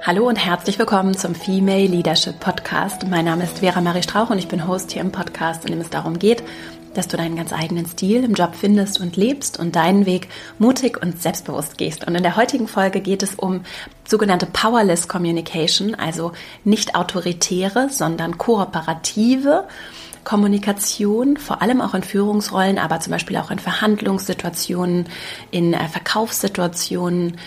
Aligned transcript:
Hallo 0.00 0.28
und 0.28 0.36
herzlich 0.36 0.78
willkommen 0.78 1.16
zum 1.18 1.34
Female 1.34 1.86
Leadership 1.86 2.38
Podcast. 2.38 3.06
Mein 3.08 3.24
Name 3.24 3.44
ist 3.44 3.58
Vera 3.58 3.80
Marie 3.80 4.02
Strauch 4.02 4.30
und 4.30 4.38
ich 4.38 4.46
bin 4.46 4.66
Host 4.66 4.92
hier 4.92 5.02
im 5.02 5.10
Podcast, 5.10 5.64
in 5.64 5.72
dem 5.72 5.80
es 5.80 5.90
darum 5.90 6.20
geht, 6.20 6.44
dass 6.94 7.08
du 7.08 7.16
deinen 7.16 7.36
ganz 7.36 7.52
eigenen 7.52 7.84
Stil 7.84 8.22
im 8.22 8.34
Job 8.34 8.54
findest 8.54 9.00
und 9.00 9.16
lebst 9.16 9.58
und 9.58 9.74
deinen 9.74 10.06
Weg 10.06 10.28
mutig 10.58 11.02
und 11.02 11.20
selbstbewusst 11.20 11.78
gehst. 11.78 12.06
Und 12.06 12.14
in 12.14 12.22
der 12.22 12.36
heutigen 12.36 12.68
Folge 12.68 13.00
geht 13.00 13.24
es 13.24 13.34
um 13.34 13.64
sogenannte 14.06 14.46
Powerless 14.46 15.08
Communication, 15.08 15.96
also 15.96 16.32
nicht 16.62 16.94
autoritäre, 16.94 17.88
sondern 17.90 18.38
kooperative 18.38 19.66
Kommunikation, 20.28 21.38
vor 21.38 21.62
allem 21.62 21.80
auch 21.80 21.94
in 21.94 22.02
Führungsrollen, 22.02 22.78
aber 22.78 23.00
zum 23.00 23.12
Beispiel 23.12 23.36
auch 23.38 23.50
in 23.50 23.58
Verhandlungssituationen, 23.58 25.06
in 25.50 25.72
äh, 25.72 25.88
Verkaufssituationen, 25.88 27.38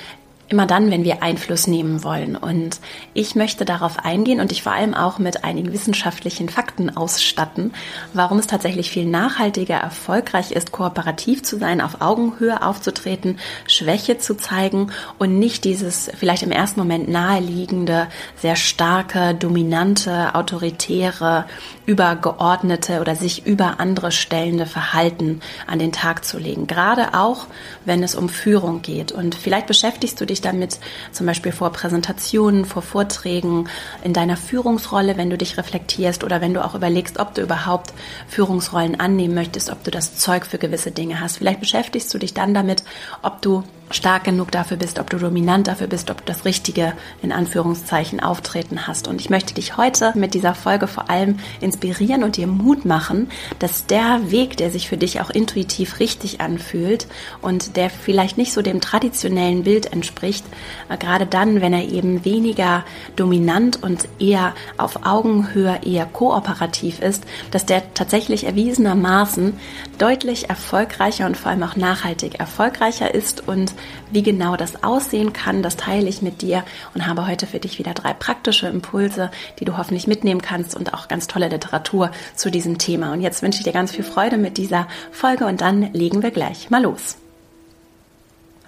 immer 0.52 0.68
dann, 0.68 0.92
wenn 0.92 1.04
wir 1.06 1.24
Einfluss 1.24 1.66
nehmen 1.66 2.04
wollen. 2.04 2.36
Und 2.36 2.80
ich 3.14 3.36
möchte 3.36 3.64
darauf 3.64 4.04
eingehen 4.04 4.42
und 4.42 4.52
dich 4.52 4.64
vor 4.64 4.74
allem 4.74 4.94
auch 4.94 5.18
mit 5.18 5.44
einigen 5.44 5.72
wissenschaftlichen 5.72 6.50
Fakten 6.50 6.96
ausstatten, 6.96 7.74
warum 8.14 8.38
es 8.38 8.48
tatsächlich 8.48 8.92
viel 8.92 9.06
nachhaltiger 9.06 9.78
erfolgreich 9.78 10.52
ist, 10.52 10.72
kooperativ 10.72 11.44
zu 11.44 11.58
sein, 11.58 11.80
auf 11.80 12.02
Augenhöhe 12.02 12.62
aufzutreten, 12.62 13.40
Schwäche 13.66 14.18
zu 14.18 14.36
zeigen 14.36 14.92
und 15.18 15.40
nicht 15.40 15.64
dieses 15.64 16.12
vielleicht 16.18 16.44
im 16.44 16.52
ersten 16.52 16.82
Moment 16.82 17.08
naheliegende, 17.08 18.08
sehr 18.36 18.58
starke, 18.58 19.34
dominante, 19.34 20.36
autoritäre, 20.36 21.46
übergeordnete 21.86 23.00
oder 23.00 23.16
sich 23.16 23.46
über 23.46 23.80
andere 23.80 24.12
stellende 24.12 24.66
Verhalten 24.66 25.42
an 25.68 25.80
den 25.80 25.92
Tag 25.92 26.26
zu 26.26 26.38
legen. 26.38 26.68
Gerade 26.68 27.14
auch, 27.14 27.48
wenn 27.86 28.04
es 28.04 28.16
um 28.16 28.30
Führung 28.30 28.82
geht. 28.82 29.12
Und 29.12 29.36
vielleicht 29.36 29.68
beschäftigst 29.68 30.20
du 30.20 30.26
dich 30.26 30.41
dich 30.42 30.52
damit 30.52 30.80
zum 31.12 31.26
Beispiel 31.26 31.52
vor 31.52 31.72
Präsentationen, 31.72 32.66
vor 32.66 32.82
Vorträgen, 32.82 33.70
in 34.04 34.14
deiner 34.14 34.38
Führungsrolle, 34.38 35.18
wenn 35.18 35.30
du 35.30 35.38
dich 35.38 35.58
reflektierst 35.58 36.24
oder 36.24 36.42
wenn 36.42 36.54
du 36.54 36.64
auch 36.64 36.76
überlegst, 36.76 37.20
ob 37.20 37.34
du 37.36 37.42
überhaupt 37.42 37.94
Führungsrollen 38.28 39.00
annehmen 39.00 39.36
möchtest, 39.36 39.70
ob 39.70 39.84
du 39.84 39.92
das 39.92 40.18
Zeug 40.18 40.46
für 40.46 40.58
gewisse 40.58 40.92
Dinge 40.92 41.20
hast. 41.20 41.38
Vielleicht 41.38 41.60
beschäftigst 41.60 42.14
du 42.14 42.18
dich 42.18 42.34
dann 42.34 42.54
damit, 42.54 42.84
ob 43.22 43.42
du 43.42 43.64
stark 43.94 44.24
genug 44.24 44.52
dafür 44.52 44.78
bist, 44.78 45.00
ob 45.00 45.10
du 45.10 45.18
dominant 45.18 45.68
dafür 45.68 45.88
bist, 45.88 46.10
ob 46.10 46.18
du 46.18 46.24
das 46.26 46.46
richtige, 46.46 46.94
in 47.22 47.32
Anführungszeichen, 47.32 48.20
Auftreten 48.20 48.88
hast. 48.88 49.08
Und 49.08 49.22
ich 49.22 49.30
möchte 49.30 49.54
dich 49.54 49.78
heute 49.78 50.14
mit 50.16 50.34
dieser 50.34 50.56
Folge 50.56 50.88
vor 50.88 51.10
allem 51.10 51.40
inspirieren 51.60 52.24
und 52.24 52.38
dir 52.38 52.48
Mut 52.48 52.86
machen, 52.86 53.30
dass 53.60 53.86
der 53.86 54.32
Weg, 54.32 54.58
der 54.58 54.72
sich 54.72 54.88
für 54.88 54.98
dich 54.98 55.22
auch 55.22 55.30
intuitiv 55.30 56.00
richtig 56.00 56.42
anfühlt 56.42 57.08
und 57.42 57.76
der 57.78 57.90
vielleicht 57.90 58.38
nicht 58.38 58.54
so 58.54 58.62
dem 58.62 58.82
traditionellen 58.82 59.64
Bild 59.64 59.92
entspricht, 59.92 60.46
äh, 60.90 60.98
gerade 60.98 61.26
dann, 61.26 61.62
wenn 61.62 61.74
er 61.74 61.90
eben 61.90 62.26
weniger 62.26 62.84
dominant 63.16 63.82
und 63.82 64.08
eher 64.20 64.54
auf 64.78 65.06
Augenhöhe, 65.06 65.80
eher 65.84 66.06
kooperativ 66.06 67.00
ist, 67.00 67.24
dass 67.52 67.66
der 67.66 67.94
tatsächlich 67.94 68.46
erwiesenermaßen 68.46 69.54
deutlich 69.98 70.50
erfolgreicher 70.50 71.26
und 71.26 71.38
vor 71.38 71.52
allem 71.52 71.64
auch 71.64 71.76
nachhaltig 71.76 72.40
erfolgreicher 72.40 73.14
ist 73.14 73.48
und 73.48 73.74
wie 74.12 74.24
genau 74.24 74.56
das 74.56 74.84
aussehen 74.84 75.34
kann, 75.34 75.64
das 75.64 75.78
teile 75.78 76.08
ich 76.08 76.22
mit 76.22 76.42
dir 76.42 76.64
und 76.94 77.08
habe 77.08 77.28
heute 77.28 77.48
für 77.48 77.60
dich 77.60 77.80
wieder 77.80 77.94
drei 77.94 78.14
praktische 78.14 78.68
Impulse, 78.68 79.32
die 79.60 79.66
du 79.66 79.78
hoffentlich 79.78 80.08
mitnehmen 80.08 80.42
kannst 80.42 80.76
und 80.76 80.94
auch 80.94 81.08
ganz 81.08 81.28
tolle 81.28 81.48
Literatur 81.48 82.12
zu 82.36 82.52
diesem 82.52 82.78
Thema. 82.78 83.14
Und 83.14 83.22
jetzt 83.22 83.42
wünsche 83.42 83.60
ich 83.60 83.64
dir 83.64 83.74
ganz 83.74 83.92
viel 83.92 84.04
Freude 84.04 84.38
mit 84.38 84.58
dieser 84.58 84.88
Folge 85.12 85.46
und 85.46 85.62
dann 85.62 85.94
legen 85.94 86.24
wir 86.24 86.32
gleich 86.32 86.70
mal 86.70 86.84
los. 86.84 87.18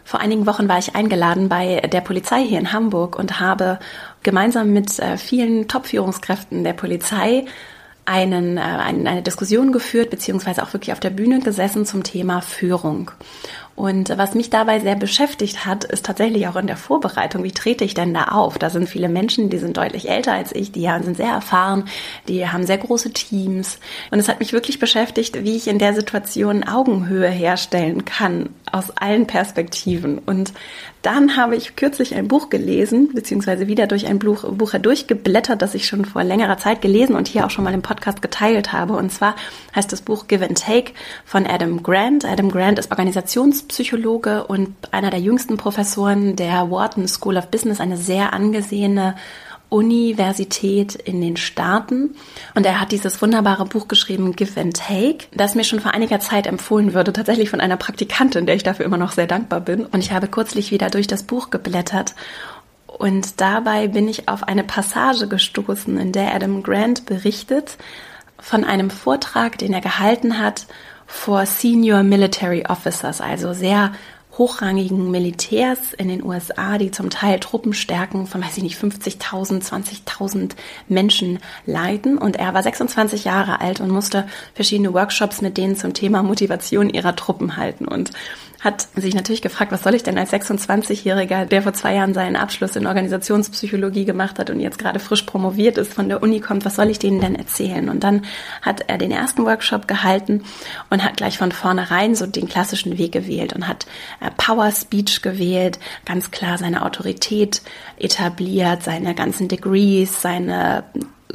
Vor 0.06 0.20
einigen 0.20 0.46
Wochen 0.46 0.68
war 0.68 0.78
ich 0.78 0.96
eingeladen 0.96 1.50
bei 1.50 1.80
der 1.82 2.02
Polizei 2.02 2.44
hier 2.44 2.60
in 2.60 2.74
Hamburg 2.74 3.18
und 3.18 3.40
habe 3.40 3.80
gemeinsam 4.22 4.72
mit 4.72 5.00
äh, 5.00 5.18
vielen 5.18 5.68
Top-Führungskräften 5.68 6.64
der 6.64 6.74
Polizei 6.74 7.46
einen, 8.06 8.58
äh, 8.58 8.62
eine 8.62 9.22
Diskussion 9.22 9.72
geführt, 9.72 10.10
beziehungsweise 10.10 10.62
auch 10.64 10.74
wirklich 10.74 10.92
auf 10.92 11.00
der 11.00 11.10
Bühne 11.10 11.40
gesessen 11.40 11.86
zum 11.86 12.04
Thema 12.04 12.42
Führung. 12.42 13.12
Und 13.76 14.16
was 14.18 14.36
mich 14.36 14.52
dabei 14.52 14.80
sehr 14.80 14.96
beschäftigt 14.96 15.66
hat, 15.66 15.84
ist 15.84 16.06
tatsächlich 16.06 16.48
auch 16.48 16.56
in 16.56 16.68
der 16.68 16.78
Vorbereitung, 16.78 17.44
wie 17.44 17.52
trete 17.52 17.84
ich 17.84 17.96
denn 17.96 18.14
da 18.14 18.26
auf? 18.26 18.60
Da 18.60 18.70
sind 18.70 18.88
viele 18.88 19.10
Menschen, 19.10 19.50
die 19.50 19.58
sind 19.58 19.78
deutlich 19.78 20.10
älter 20.10 20.34
als 20.34 20.54
ich, 20.54 20.72
die 20.72 20.88
sind 21.02 21.18
sehr 21.18 21.32
erfahren, 21.32 21.86
die 22.28 22.48
haben 22.48 22.68
sehr 22.68 22.78
große 22.78 23.14
Teams. 23.14 23.80
Und 24.12 24.20
es 24.20 24.30
hat 24.30 24.40
mich 24.40 24.54
wirklich 24.54 24.78
beschäftigt, 24.78 25.44
wie 25.44 25.56
ich 25.56 25.68
in 25.68 25.80
der 25.80 25.96
Situation 25.96 26.64
Augenhöhe 26.64 27.30
herstellen 27.30 28.06
kann 28.06 28.50
aus 28.72 28.92
allen 28.92 29.26
Perspektiven. 29.26 30.20
Und 30.20 30.54
dann 31.02 31.36
habe 31.36 31.56
ich 31.56 31.76
kürzlich 31.76 32.16
ein 32.16 32.28
Buch 32.28 32.50
gelesen, 32.50 33.10
beziehungsweise 33.14 33.68
wieder 33.68 33.88
durch 33.88 34.08
ein 34.08 34.20
Buch, 34.20 34.50
Buch 34.54 34.74
durchgeblättert, 34.74 35.62
das 35.62 35.76
ich 35.76 35.86
schon 35.86 36.06
vor 36.06 36.24
längerer 36.24 36.58
Zeit 36.58 36.82
gelesen 36.82 37.16
und 37.16 37.28
hier 37.28 37.46
auch 37.46 37.50
schon 37.50 37.66
mal 37.66 37.74
im 37.74 37.82
Podcast 37.82 38.22
geteilt 38.22 38.72
habe. 38.72 38.94
Und 38.94 39.12
zwar 39.12 39.36
heißt 39.76 39.92
das 39.92 40.02
Buch 40.02 40.28
Give 40.28 40.46
and 40.46 40.58
Take 40.58 40.94
von 41.26 41.46
Adam 41.46 41.84
Grant. 41.84 42.24
Adam 42.24 42.50
Grant 42.50 42.80
ist 42.80 42.90
Organisationspsychologe 43.64 44.46
und 44.46 44.76
einer 44.92 45.10
der 45.10 45.20
jüngsten 45.20 45.58
Professoren 45.58 46.36
der 46.36 46.70
Wharton 46.70 47.08
School 47.08 47.38
of 47.38 47.48
Business, 47.48 47.80
eine 47.80 47.98
sehr 47.98 48.34
angesehene 48.34 49.16
Universität 49.70 50.94
in 50.96 51.22
den 51.22 51.36
Staaten. 51.36 52.16
Und 52.54 52.66
er 52.66 52.80
hat 52.80 52.92
dieses 52.92 53.22
wunderbare 53.22 53.66
Buch 53.66 53.88
geschrieben, 53.88 54.36
Give 54.36 54.60
and 54.60 54.76
Take, 54.76 55.26
das 55.34 55.56
mir 55.56 55.64
schon 55.64 55.80
vor 55.80 55.94
einiger 55.94 56.20
Zeit 56.20 56.46
empfohlen 56.46 56.94
würde, 56.94 57.12
tatsächlich 57.12 57.50
von 57.50 57.60
einer 57.60 57.78
Praktikantin, 57.78 58.46
der 58.46 58.56
ich 58.56 58.64
dafür 58.64 58.86
immer 58.86 58.98
noch 58.98 59.14
sehr 59.14 59.28
dankbar 59.28 59.62
bin. 59.62 59.86
Und 59.86 60.02
ich 60.02 60.12
habe 60.12 60.28
kürzlich 60.28 60.72
wieder 60.72 60.90
durch 60.90 61.08
das 61.08 61.24
Buch 61.24 61.50
geblättert 61.50 62.14
und 62.86 63.42
dabei 63.42 63.88
bin 63.88 64.08
ich 64.08 64.30
auf 64.30 64.44
eine 64.44 64.64
Passage 64.64 65.28
gestoßen, 65.28 65.98
in 65.98 66.12
der 66.12 66.36
Adam 66.36 66.62
Grant 66.62 67.08
berichtet 67.08 67.78
von 68.40 68.64
einem 68.64 68.92
Vortrag, 68.92 69.58
den 69.58 69.74
er 69.74 69.82
gehalten 69.82 70.38
hat 70.38 70.68
vor 71.06 71.46
Senior 71.46 72.04
Military 72.04 72.66
Officers, 72.68 73.22
also 73.22 73.54
sehr 73.54 73.94
hochrangigen 74.38 75.12
Militärs 75.12 75.94
in 75.94 76.08
den 76.08 76.24
USA, 76.24 76.78
die 76.78 76.92
zum 76.92 77.10
Teil 77.10 77.40
Truppenstärken 77.40 78.26
von, 78.26 78.44
weiß 78.44 78.58
ich 78.58 78.64
nicht, 78.64 78.78
50.000, 78.78 79.64
20.000 79.64 80.54
Menschen 80.88 81.40
leiten. 81.66 82.18
Und 82.18 82.38
er 82.38 82.54
war 82.54 82.64
26 82.64 83.26
Jahre 83.26 83.62
alt 83.62 83.80
und 83.80 83.92
musste 83.92 84.26
verschiedene 84.56 84.94
Workshops 84.94 85.42
mit 85.42 85.58
denen 85.58 85.76
zum 85.76 85.94
Thema 85.94 86.24
Motivation 86.24 86.90
ihrer 86.90 87.16
Truppen 87.16 87.58
halten. 87.58 87.88
Und 87.88 88.12
hat 88.64 88.88
sich 88.96 89.14
natürlich 89.14 89.42
gefragt, 89.42 89.74
was 89.74 89.84
soll 89.84 89.94
ich 89.94 90.04
denn 90.04 90.18
als 90.18 90.32
26-Jähriger, 90.32 91.46
der 91.46 91.62
vor 91.62 91.74
zwei 91.74 91.96
Jahren 91.96 92.14
seinen 92.14 92.38
Abschluss 92.38 92.78
in 92.78 92.88
Organisationspsychologie 92.88 94.06
gemacht 94.06 94.40
hat 94.40 94.50
und 94.50 94.62
jetzt 94.62 94.80
gerade 94.80 95.00
frisch 95.00 95.24
promoviert 95.24 95.78
ist, 95.78 95.94
von 95.94 96.08
der 96.08 96.24
Uni 96.24 96.40
kommt, 96.40 96.64
was 96.64 96.78
soll 96.78 96.90
ich 96.90 96.98
denen 96.98 97.20
denn 97.20 97.36
erzählen? 97.36 97.90
Und 97.90 98.06
dann 98.06 98.24
hat 98.62 98.86
er 98.88 98.98
den 98.98 99.12
ersten 99.12 99.46
Workshop 99.46 99.88
gehalten 99.90 100.44
und 100.90 101.04
hat 101.04 101.18
gleich 101.18 101.38
von 101.38 101.52
vornherein 101.52 102.16
so 102.16 102.26
den 102.26 102.48
klassischen 102.48 102.98
Weg 102.98 103.12
gewählt 103.12 103.52
und 103.52 103.68
hat 103.68 103.86
äh, 104.22 104.32
Power 104.38 104.72
Speech 104.72 105.22
gewählt, 105.22 105.78
ganz 106.06 106.32
klar 106.32 106.58
seine 106.58 106.86
Autorität 106.86 107.62
etabliert, 107.98 108.84
seine 108.84 109.14
ganzen 109.14 109.50
Degrees, 109.50 110.22
seine 110.22 110.86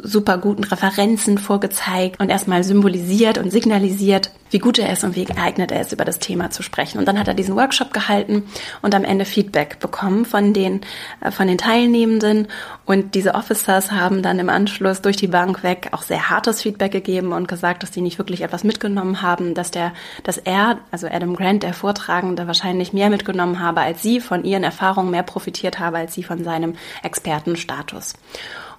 super 0.03 0.39
guten 0.39 0.65
Referenzen 0.65 1.39
vorgezeigt 1.39 2.21
und 2.21 2.31
erstmal 2.31 2.65
symbolisiert 2.65 3.39
und 3.39 3.51
signalisiert, 3.51 4.31
wie 4.51 4.59
gut 4.59 4.79
er 4.79 4.93
ist 4.93 5.05
und 5.05 5.17
wie 5.17 5.25
geeignet 5.25 5.73
er 5.73 5.81
ist, 5.81 5.93
über 5.93 6.05
das 6.05 6.19
Thema 6.19 6.51
zu 6.51 6.63
sprechen. 6.63 6.99
Und 6.99 7.07
dann 7.07 7.19
hat 7.19 7.29
er 7.29 7.35
diesen 7.35 7.57
Workshop 7.57 7.93
gehalten 7.93 8.45
und 8.81 8.95
am 8.95 9.05
Ende 9.05 9.25
Feedback 9.25 9.79
bekommen 9.81 10.25
von 10.25 10.53
den, 10.53 10.81
äh, 11.21 11.31
von 11.31 11.47
den 11.47 11.59
Teilnehmenden. 11.59 12.49
Und 12.87 13.15
diese 13.15 13.35
Officers 13.35 13.93
haben 13.93 14.23
dann 14.23 14.39
im 14.39 14.49
Anschluss 14.49 15.03
durch 15.03 15.17
die 15.17 15.27
Bank 15.27 15.63
weg 15.63 15.89
auch 15.93 16.03
sehr 16.03 16.31
hartes 16.31 16.63
Feedback 16.63 16.93
gegeben 16.93 17.33
und 17.33 17.49
gesagt, 17.49 17.83
dass 17.83 17.91
die 17.91 18.01
nicht 18.01 18.19
wirklich 18.19 18.43
etwas 18.43 18.65
mitgenommen 18.65 19.21
haben, 19.21 19.55
dass 19.55 19.71
der, 19.71 19.93
dass 20.23 20.39
er, 20.39 20.79
also 20.91 21.09
Adam 21.09 21.37
Grant, 21.37 21.63
der 21.63 21.75
Vortragende, 21.75 22.47
wahrscheinlich 22.47 22.93
mehr 22.93 23.11
mitgenommen 23.11 23.61
habe 23.61 23.81
als 23.81 24.03
sie, 24.03 24.21
von 24.21 24.45
ihren 24.45 24.65
Erfahrungen 24.65 25.11
mehr 25.11 25.23
profitiert 25.23 25.79
habe 25.79 25.99
als 25.99 26.15
sie 26.15 26.23
von 26.23 26.45
seinem 26.45 26.75
Expertenstatus. 27.03 28.15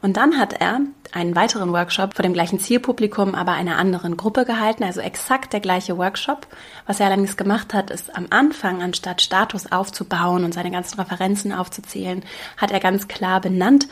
Und 0.01 0.17
dann 0.17 0.37
hat 0.37 0.53
er 0.53 0.79
einen 1.11 1.35
weiteren 1.35 1.71
Workshop 1.73 2.13
vor 2.13 2.23
dem 2.23 2.33
gleichen 2.33 2.59
Zielpublikum, 2.59 3.35
aber 3.35 3.53
einer 3.53 3.77
anderen 3.77 4.15
Gruppe 4.15 4.45
gehalten, 4.45 4.83
also 4.83 5.01
exakt 5.01 5.53
der 5.53 5.59
gleiche 5.59 5.97
Workshop. 5.97 6.47
Was 6.85 6.99
er 6.99 7.07
allerdings 7.07 7.35
gemacht 7.35 7.73
hat, 7.73 7.89
ist 7.89 8.15
am 8.15 8.27
Anfang, 8.29 8.81
anstatt 8.81 9.21
Status 9.21 9.71
aufzubauen 9.71 10.43
und 10.43 10.53
seine 10.53 10.71
ganzen 10.71 10.99
Referenzen 10.99 11.51
aufzuzählen, 11.51 12.23
hat 12.57 12.71
er 12.71 12.79
ganz 12.79 13.07
klar 13.07 13.41
benannt, 13.41 13.87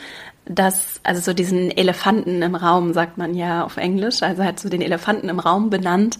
dass, 0.46 1.02
also 1.04 1.20
so 1.22 1.34
diesen 1.34 1.72
Elefanten 1.72 2.42
im 2.42 2.56
Raum, 2.56 2.94
sagt 2.94 3.18
man 3.18 3.34
ja 3.34 3.66
auf 3.66 3.78
Englisch, 3.78 4.24
also 4.24 4.44
hat 4.44 4.60
so 4.60 4.70
den 4.70 4.82
Elefanten 4.82 5.28
im 5.28 5.40
Raum 5.40 5.70
benannt 5.70 6.18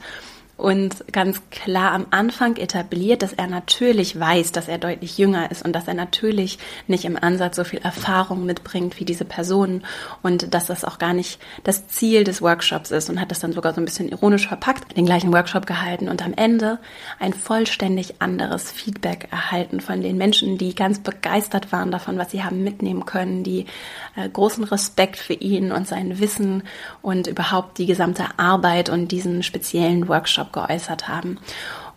und 0.58 1.14
ganz 1.14 1.40
klar 1.52 1.92
am 1.92 2.08
Anfang 2.10 2.58
etabliert, 2.58 3.22
dass 3.22 3.32
er 3.32 3.46
natürlich 3.46 4.20
weiß, 4.20 4.52
dass 4.52 4.68
er 4.68 4.80
deutlich 4.80 5.18
jünger 5.20 5.52
ist 5.52 5.64
und 5.64 5.74
dass 5.74 5.88
er 5.88 5.94
natürlich 5.94 6.58
nicht 6.88 7.06
im 7.06 7.16
Ansatz 7.16 7.58
so 7.58 7.64
viel 7.64 7.80
Erfahrung 7.80 8.44
mitbringt 8.44 9.00
wie 9.00 9.06
diese 9.06 9.24
Personen 9.24 9.86
und 10.24 10.56
dass 10.56 10.66
das 10.66 10.84
auch 10.84 10.98
gar 10.98 11.14
nicht 11.14 11.40
das 11.64 11.88
Ziel 11.88 12.24
des 12.24 12.42
Workshops 12.42 12.90
ist 12.90 13.08
und 13.10 13.22
hat 13.22 13.30
das 13.30 13.40
dann 13.40 13.54
sogar 13.54 13.76
so 13.76 13.82
ein 13.82 13.86
bisschen 13.86 14.10
ironisch 14.10 14.48
verpackt, 14.48 14.98
den 14.98 15.06
gleichen 15.06 15.32
Workshop 15.32 15.68
gehalten 15.68 16.10
und 16.10 16.26
am 16.26 16.34
Ende 16.34 16.80
ein 17.20 17.34
vollständig 17.34 18.20
anderes 18.20 18.72
Feedback 18.72 19.28
erhalten 19.32 19.80
von 19.80 20.02
den 20.02 20.18
Menschen, 20.18 20.58
die 20.58 20.74
ganz 20.74 21.00
begeistert 21.00 21.72
waren 21.72 21.92
davon, 21.92 22.18
was 22.18 22.32
sie 22.32 22.44
haben 22.44 22.64
mitnehmen 22.64 23.06
können, 23.06 23.44
die 23.44 23.68
äh, 24.16 24.28
großen 24.28 24.64
Respekt 24.64 25.18
für 25.18 25.34
ihn 25.34 25.72
und 25.72 25.88
sein 25.88 26.20
Wissen 26.20 26.64
und 27.04 27.28
überhaupt 27.28 27.78
die 27.78 27.86
gesamte 27.86 28.26
Arbeit 28.38 28.90
und 28.90 29.12
diesen 29.12 29.44
speziellen 29.44 30.08
Workshop 30.08 30.47
auch 30.48 30.52
geäußert 30.52 31.08
haben. 31.08 31.40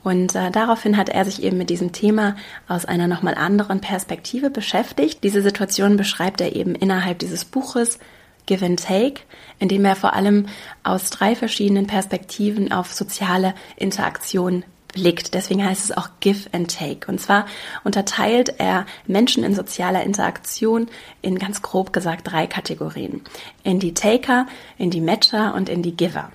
Und 0.02 0.34
äh, 0.34 0.50
daraufhin 0.50 0.96
hat 0.96 1.10
er 1.10 1.24
sich 1.24 1.42
eben 1.42 1.58
mit 1.58 1.70
diesem 1.70 1.92
Thema 1.92 2.36
aus 2.68 2.86
einer 2.86 3.06
nochmal 3.06 3.34
anderen 3.34 3.80
Perspektive 3.80 4.50
beschäftigt. 4.50 5.22
Diese 5.22 5.42
Situation 5.42 5.96
beschreibt 5.96 6.40
er 6.40 6.56
eben 6.56 6.74
innerhalb 6.74 7.18
dieses 7.18 7.44
Buches 7.44 7.98
Give 8.46 8.64
and 8.64 8.82
Take, 8.82 9.20
indem 9.58 9.84
er 9.84 9.96
vor 9.96 10.14
allem 10.14 10.46
aus 10.82 11.10
drei 11.10 11.36
verschiedenen 11.36 11.86
Perspektiven 11.86 12.72
auf 12.72 12.92
soziale 12.92 13.54
Interaktion 13.76 14.64
blickt. 14.92 15.34
Deswegen 15.34 15.64
heißt 15.64 15.84
es 15.84 15.96
auch 15.96 16.08
Give 16.20 16.48
and 16.52 16.74
Take. 16.74 17.10
Und 17.10 17.20
zwar 17.20 17.46
unterteilt 17.84 18.54
er 18.58 18.86
Menschen 19.06 19.44
in 19.44 19.54
sozialer 19.54 20.02
Interaktion 20.02 20.88
in 21.22 21.38
ganz 21.38 21.62
grob 21.62 21.92
gesagt 21.92 22.32
drei 22.32 22.46
Kategorien. 22.46 23.20
In 23.62 23.78
die 23.78 23.94
Taker, 23.94 24.46
in 24.78 24.90
die 24.90 25.00
Matcher 25.00 25.54
und 25.54 25.68
in 25.68 25.82
die 25.82 25.96
Giver. 25.96 26.32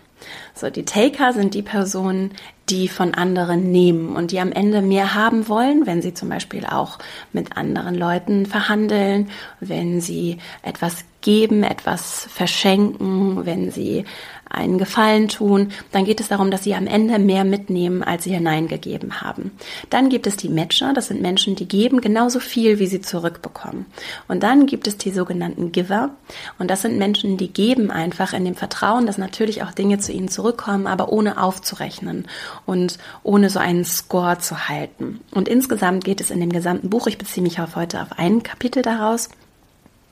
So, 0.53 0.69
die 0.69 0.85
Taker 0.85 1.33
sind 1.33 1.53
die 1.53 1.61
Personen, 1.61 2.31
die 2.69 2.87
von 2.87 3.13
anderen 3.13 3.71
nehmen 3.71 4.15
und 4.15 4.31
die 4.31 4.39
am 4.39 4.51
Ende 4.51 4.81
mehr 4.81 5.13
haben 5.13 5.47
wollen, 5.47 5.85
wenn 5.85 6.01
sie 6.01 6.13
zum 6.13 6.29
Beispiel 6.29 6.65
auch 6.65 6.97
mit 7.31 7.57
anderen 7.57 7.95
Leuten 7.95 8.45
verhandeln, 8.45 9.29
wenn 9.59 10.01
sie 10.01 10.37
etwas 10.63 11.05
geben, 11.21 11.63
etwas 11.63 12.27
verschenken, 12.29 13.45
wenn 13.45 13.71
sie 13.71 14.05
einen 14.49 14.77
Gefallen 14.77 15.27
tun, 15.27 15.71
dann 15.91 16.05
geht 16.05 16.19
es 16.19 16.27
darum, 16.27 16.51
dass 16.51 16.63
sie 16.63 16.75
am 16.75 16.87
Ende 16.87 17.19
mehr 17.19 17.43
mitnehmen, 17.43 18.03
als 18.03 18.23
sie 18.23 18.33
hineingegeben 18.33 19.21
haben. 19.21 19.51
Dann 19.89 20.09
gibt 20.09 20.27
es 20.27 20.37
die 20.37 20.49
Matcher, 20.49 20.93
das 20.93 21.07
sind 21.07 21.21
Menschen, 21.21 21.55
die 21.55 21.67
geben 21.67 22.01
genauso 22.01 22.39
viel, 22.39 22.79
wie 22.79 22.87
sie 22.87 23.01
zurückbekommen. 23.01 23.85
Und 24.27 24.43
dann 24.43 24.65
gibt 24.65 24.87
es 24.87 24.97
die 24.97 25.11
sogenannten 25.11 25.71
Giver 25.71 26.11
und 26.59 26.69
das 26.69 26.81
sind 26.81 26.97
Menschen, 26.97 27.37
die 27.37 27.51
geben 27.51 27.91
einfach 27.91 28.33
in 28.33 28.45
dem 28.45 28.55
Vertrauen, 28.55 29.05
dass 29.05 29.17
natürlich 29.17 29.63
auch 29.63 29.71
Dinge 29.71 29.99
zu 29.99 30.11
ihnen 30.11 30.29
zurückkommen, 30.29 30.87
aber 30.87 31.11
ohne 31.11 31.41
aufzurechnen 31.41 32.27
und 32.65 32.97
ohne 33.23 33.49
so 33.49 33.59
einen 33.59 33.85
Score 33.85 34.37
zu 34.39 34.67
halten. 34.69 35.19
Und 35.31 35.47
insgesamt 35.47 36.03
geht 36.03 36.21
es 36.21 36.31
in 36.31 36.39
dem 36.39 36.51
gesamten 36.51 36.89
Buch, 36.89 37.07
ich 37.07 37.17
beziehe 37.17 37.43
mich 37.43 37.59
auf 37.59 37.75
heute 37.75 38.01
auf 38.01 38.17
ein 38.17 38.43
Kapitel 38.43 38.81
daraus, 38.81 39.29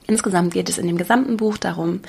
Insgesamt 0.06 0.54
geht 0.54 0.70
es 0.70 0.78
in 0.78 0.88
dem 0.88 0.98
gesamten 0.98 1.38
Buch 1.38 1.58
darum, 1.58 2.02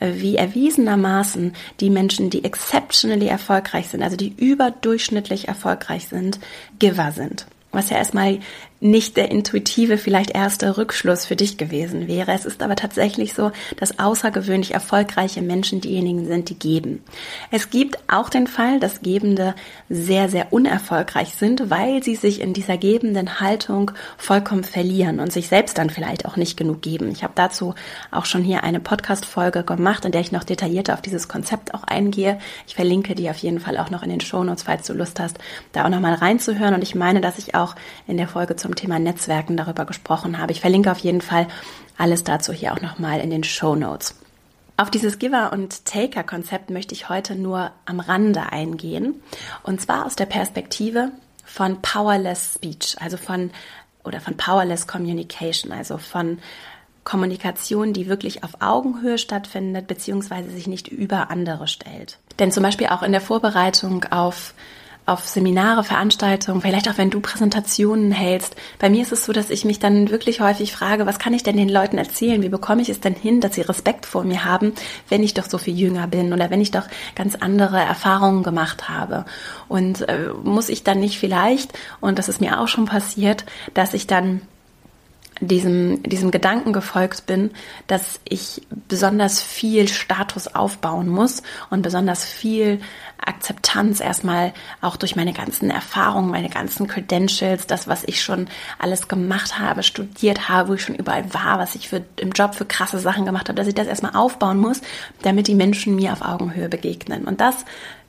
wie 0.00 0.36
erwiesenermaßen 0.36 1.52
die 1.80 1.90
Menschen, 1.90 2.30
die 2.30 2.44
exceptionally 2.44 3.26
erfolgreich 3.26 3.88
sind, 3.88 4.02
also 4.02 4.16
die 4.16 4.34
überdurchschnittlich 4.36 5.48
erfolgreich 5.48 6.08
sind, 6.08 6.40
Giver 6.78 7.12
sind. 7.12 7.46
Was 7.72 7.90
ja 7.90 7.98
erstmal 7.98 8.40
nicht 8.80 9.18
der 9.18 9.30
intuitive, 9.30 9.98
vielleicht 9.98 10.30
erste 10.30 10.78
Rückschluss 10.78 11.26
für 11.26 11.36
dich 11.36 11.58
gewesen 11.58 12.08
wäre. 12.08 12.32
Es 12.32 12.46
ist 12.46 12.62
aber 12.62 12.76
tatsächlich 12.76 13.34
so, 13.34 13.52
dass 13.76 13.98
außergewöhnlich 13.98 14.72
erfolgreiche 14.72 15.42
Menschen 15.42 15.82
diejenigen 15.82 16.26
sind, 16.26 16.48
die 16.48 16.58
geben. 16.58 17.04
Es 17.50 17.68
gibt 17.68 17.98
auch 18.08 18.30
den 18.30 18.46
Fall, 18.46 18.80
dass 18.80 19.02
Gebende 19.02 19.54
sehr, 19.90 20.30
sehr 20.30 20.52
unerfolgreich 20.52 21.34
sind, 21.34 21.68
weil 21.68 22.02
sie 22.02 22.16
sich 22.16 22.40
in 22.40 22.54
dieser 22.54 22.78
gebenden 22.78 23.40
Haltung 23.40 23.90
vollkommen 24.16 24.64
verlieren 24.64 25.20
und 25.20 25.30
sich 25.30 25.48
selbst 25.48 25.76
dann 25.76 25.90
vielleicht 25.90 26.24
auch 26.24 26.36
nicht 26.36 26.56
genug 26.56 26.80
geben. 26.80 27.10
Ich 27.10 27.22
habe 27.22 27.34
dazu 27.36 27.74
auch 28.10 28.24
schon 28.24 28.42
hier 28.42 28.64
eine 28.64 28.80
Podcast-Folge 28.80 29.62
gemacht, 29.62 30.06
in 30.06 30.12
der 30.12 30.22
ich 30.22 30.32
noch 30.32 30.44
detaillierter 30.44 30.94
auf 30.94 31.02
dieses 31.02 31.28
Konzept 31.28 31.74
auch 31.74 31.84
eingehe. 31.84 32.38
Ich 32.66 32.76
verlinke 32.76 33.14
die 33.14 33.28
auf 33.28 33.36
jeden 33.36 33.60
Fall 33.60 33.76
auch 33.76 33.90
noch 33.90 34.02
in 34.02 34.10
den 34.10 34.20
Shownotes, 34.20 34.62
falls 34.62 34.86
du 34.86 34.94
Lust 34.94 35.20
hast, 35.20 35.38
da 35.72 35.84
auch 35.84 35.90
nochmal 35.90 36.14
reinzuhören. 36.14 36.74
Und 36.74 36.82
ich 36.82 36.94
meine, 36.94 37.20
dass 37.20 37.36
ich 37.36 37.54
auch 37.54 37.74
in 38.06 38.16
der 38.16 38.28
Folge 38.28 38.56
zum 38.56 38.69
Thema 38.74 38.98
Netzwerken 38.98 39.56
darüber 39.56 39.84
gesprochen 39.84 40.38
habe. 40.38 40.52
Ich 40.52 40.60
verlinke 40.60 40.90
auf 40.90 40.98
jeden 40.98 41.20
Fall 41.20 41.46
alles 41.96 42.24
dazu 42.24 42.52
hier 42.52 42.72
auch 42.72 42.80
nochmal 42.80 43.20
in 43.20 43.30
den 43.30 43.44
Show 43.44 43.74
Notes. 43.76 44.14
Auf 44.76 44.90
dieses 44.90 45.18
Giver- 45.18 45.52
und 45.52 45.84
Taker-Konzept 45.84 46.70
möchte 46.70 46.94
ich 46.94 47.10
heute 47.10 47.34
nur 47.34 47.70
am 47.84 48.00
Rande 48.00 48.50
eingehen. 48.50 49.22
Und 49.62 49.80
zwar 49.80 50.06
aus 50.06 50.16
der 50.16 50.24
Perspektive 50.24 51.12
von 51.44 51.82
Powerless 51.82 52.54
Speech, 52.54 52.96
also 52.98 53.18
von, 53.18 53.50
oder 54.04 54.20
von 54.20 54.38
Powerless 54.38 54.86
Communication, 54.86 55.72
also 55.72 55.98
von 55.98 56.38
Kommunikation, 57.04 57.92
die 57.92 58.08
wirklich 58.08 58.44
auf 58.44 58.60
Augenhöhe 58.60 59.18
stattfindet, 59.18 59.86
beziehungsweise 59.86 60.50
sich 60.50 60.66
nicht 60.66 60.88
über 60.88 61.30
andere 61.30 61.68
stellt. 61.68 62.18
Denn 62.38 62.52
zum 62.52 62.62
Beispiel 62.62 62.86
auch 62.86 63.02
in 63.02 63.12
der 63.12 63.20
Vorbereitung 63.20 64.04
auf 64.04 64.54
auf 65.10 65.26
Seminare, 65.26 65.84
Veranstaltungen, 65.84 66.60
vielleicht 66.60 66.88
auch 66.88 66.96
wenn 66.96 67.10
du 67.10 67.20
Präsentationen 67.20 68.12
hältst. 68.12 68.56
Bei 68.78 68.88
mir 68.88 69.02
ist 69.02 69.12
es 69.12 69.24
so, 69.24 69.32
dass 69.32 69.50
ich 69.50 69.64
mich 69.64 69.78
dann 69.78 70.10
wirklich 70.10 70.40
häufig 70.40 70.72
frage, 70.72 71.04
was 71.04 71.18
kann 71.18 71.34
ich 71.34 71.42
denn 71.42 71.56
den 71.56 71.68
Leuten 71.68 71.98
erzählen? 71.98 72.42
Wie 72.42 72.48
bekomme 72.48 72.82
ich 72.82 72.88
es 72.88 73.00
denn 73.00 73.14
hin, 73.14 73.40
dass 73.40 73.54
sie 73.54 73.62
Respekt 73.62 74.06
vor 74.06 74.24
mir 74.24 74.44
haben, 74.44 74.72
wenn 75.08 75.22
ich 75.22 75.34
doch 75.34 75.46
so 75.46 75.58
viel 75.58 75.76
jünger 75.76 76.06
bin 76.06 76.32
oder 76.32 76.50
wenn 76.50 76.60
ich 76.60 76.70
doch 76.70 76.86
ganz 77.16 77.34
andere 77.34 77.78
Erfahrungen 77.78 78.42
gemacht 78.42 78.88
habe? 78.88 79.24
Und 79.68 80.08
äh, 80.08 80.28
muss 80.44 80.68
ich 80.68 80.84
dann 80.84 81.00
nicht 81.00 81.18
vielleicht, 81.18 81.72
und 82.00 82.18
das 82.18 82.28
ist 82.28 82.40
mir 82.40 82.60
auch 82.60 82.68
schon 82.68 82.86
passiert, 82.86 83.44
dass 83.74 83.94
ich 83.94 84.06
dann 84.06 84.42
diesem, 85.40 86.02
diesem 86.02 86.30
Gedanken 86.30 86.72
gefolgt 86.72 87.26
bin, 87.26 87.50
dass 87.86 88.20
ich 88.24 88.62
besonders 88.88 89.40
viel 89.40 89.88
Status 89.88 90.48
aufbauen 90.48 91.08
muss 91.08 91.42
und 91.70 91.82
besonders 91.82 92.24
viel 92.24 92.80
Akzeptanz 93.18 94.00
erstmal 94.00 94.52
auch 94.80 94.96
durch 94.96 95.16
meine 95.16 95.32
ganzen 95.32 95.70
Erfahrungen, 95.70 96.30
meine 96.30 96.50
ganzen 96.50 96.86
Credentials, 96.86 97.66
das, 97.66 97.88
was 97.88 98.04
ich 98.04 98.22
schon 98.22 98.48
alles 98.78 99.08
gemacht 99.08 99.58
habe, 99.58 99.82
studiert 99.82 100.48
habe, 100.48 100.70
wo 100.70 100.74
ich 100.74 100.82
schon 100.82 100.94
überall 100.94 101.32
war, 101.32 101.58
was 101.58 101.74
ich 101.74 101.88
für, 101.88 102.02
im 102.16 102.32
Job 102.32 102.54
für 102.54 102.64
krasse 102.66 102.98
Sachen 102.98 103.24
gemacht 103.24 103.48
habe, 103.48 103.56
dass 103.56 103.66
ich 103.66 103.74
das 103.74 103.86
erstmal 103.86 104.16
aufbauen 104.16 104.58
muss, 104.58 104.80
damit 105.22 105.48
die 105.48 105.54
Menschen 105.54 105.96
mir 105.96 106.12
auf 106.12 106.22
Augenhöhe 106.22 106.68
begegnen. 106.68 107.24
Und 107.24 107.40
das 107.40 107.64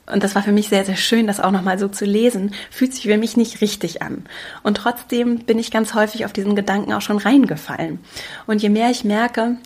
und 0.07 0.23
das 0.23 0.35
war 0.35 0.43
für 0.43 0.51
mich 0.51 0.69
sehr, 0.69 0.85
sehr 0.85 0.95
schön, 0.95 1.27
das 1.27 1.39
auch 1.39 1.51
nochmal 1.51 1.79
so 1.79 1.87
zu 1.87 2.05
lesen, 2.05 2.53
fühlt 2.69 2.93
sich 2.93 3.03
für 3.03 3.17
mich 3.17 3.37
nicht 3.37 3.61
richtig 3.61 4.01
an. 4.01 4.25
Und 4.63 4.77
trotzdem 4.77 5.39
bin 5.39 5.59
ich 5.59 5.71
ganz 5.71 5.93
häufig 5.93 6.25
auf 6.25 6.33
diesen 6.33 6.55
Gedanken 6.55 6.93
auch 6.93 7.01
schon 7.01 7.17
reingefallen. 7.17 7.99
Und 8.47 8.61
je 8.61 8.69
mehr 8.69 8.89
ich 8.89 9.03
merke, 9.03 9.57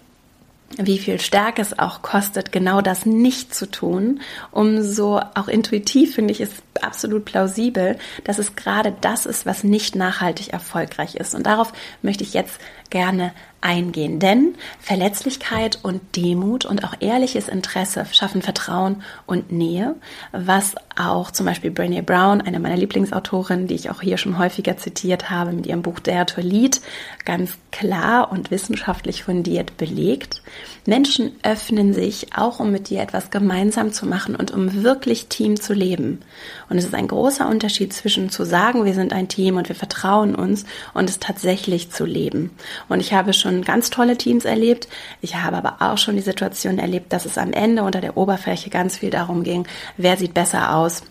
wie 0.78 0.98
viel 0.98 1.20
Stärke 1.22 1.62
es 1.62 1.78
auch 1.78 2.02
kostet, 2.02 2.52
genau 2.52 2.82
das 2.82 3.06
nicht 3.06 3.54
zu 3.54 3.70
tun, 3.70 4.20
umso 4.52 5.20
auch 5.36 5.48
intuitiv 5.48 6.16
finde 6.16 6.34
ich 6.34 6.42
es 6.42 6.52
absolut 6.82 7.24
plausibel, 7.24 7.98
dass 8.24 8.40
es 8.40 8.56
gerade 8.56 8.94
das 9.02 9.26
ist, 9.26 9.46
was 9.46 9.64
nicht 9.64 9.96
nachhaltig 9.96 10.54
erfolgreich 10.54 11.16
ist. 11.16 11.34
Und 11.34 11.46
darauf 11.46 11.72
möchte 12.02 12.24
ich 12.24 12.34
jetzt 12.34 12.60
gerne 12.90 13.32
eingehen. 13.66 14.20
Denn 14.20 14.56
Verletzlichkeit 14.80 15.80
und 15.82 16.16
Demut 16.16 16.66
und 16.66 16.84
auch 16.84 16.94
ehrliches 17.00 17.50
Interesse 17.50 18.06
schaffen 18.12 18.44
Vertrauen 18.44 19.02
und 19.26 19.52
Nähe, 19.52 19.96
was 20.32 20.76
auch 20.96 21.32
zum 21.32 21.48
Beispiel 21.48 21.72
Brené 21.72 22.04
Brown, 22.04 22.42
eine 22.42 22.60
meiner 22.60 22.78
Lieblingsautorinnen, 22.78 23.68
die 23.68 23.74
ich 23.74 23.90
auch 23.90 24.02
hier 24.02 24.18
schon 24.18 24.38
häufiger 24.38 24.78
zitiert 24.78 25.30
habe, 25.30 25.52
mit 25.52 25.66
ihrem 25.66 25.82
Buch 25.82 26.00
Dare 26.00 26.28
to 26.28 26.42
Lead, 26.42 26.80
ganz 27.26 27.58
klar 27.72 28.32
und 28.32 28.52
wissenschaftlich 28.52 29.24
fundiert 29.24 29.78
belegt. 29.78 30.42
Menschen 30.86 31.32
öffnen 31.42 31.94
sich 31.94 32.38
auch, 32.38 32.60
um 32.60 32.72
mit 32.72 32.90
dir 32.90 33.02
etwas 33.02 33.32
gemeinsam 33.32 33.92
zu 33.92 34.06
machen 34.06 34.36
und 34.36 34.52
um 34.52 34.84
wirklich 34.84 35.28
Team 35.28 35.60
zu 35.60 35.74
leben. 35.74 36.22
Und 36.70 36.78
es 36.78 36.86
ist 36.86 36.94
ein 36.94 37.08
großer 37.08 37.50
Unterschied 37.50 37.92
zwischen 37.92 38.30
zu 38.30 38.46
sagen, 38.46 38.86
wir 38.86 38.94
sind 38.94 39.12
ein 39.12 39.28
Team 39.28 39.58
und 39.58 39.68
wir 39.68 39.76
vertrauen 39.76 40.36
uns 40.36 40.66
und 40.94 41.10
es 41.10 41.20
tatsächlich 41.20 41.90
zu 41.90 42.06
leben. 42.06 42.52
Und 42.88 43.00
ich 43.00 43.14
habe 43.14 43.34
schon 43.34 43.55
ganz 43.64 43.90
tolle 43.90 44.18
Teams 44.18 44.46
erlebt. 44.46 44.88
Ich 45.22 45.36
habe 45.36 45.58
aber 45.58 45.78
auch 45.80 45.98
schon 45.98 46.16
die 46.16 46.22
Situation 46.22 46.80
erlebt, 46.80 47.14
dass 47.14 47.26
es 47.26 47.38
am 47.38 47.54
Ende 47.54 47.84
unter 47.84 48.02
der 48.02 48.18
Oberfläche 48.18 48.70
ganz 48.70 48.98
viel 48.98 49.10
darum 49.10 49.44
ging, 49.44 49.68
wer 49.98 50.18
sieht 50.18 50.34
besser 50.34 50.76
aus, 50.76 51.04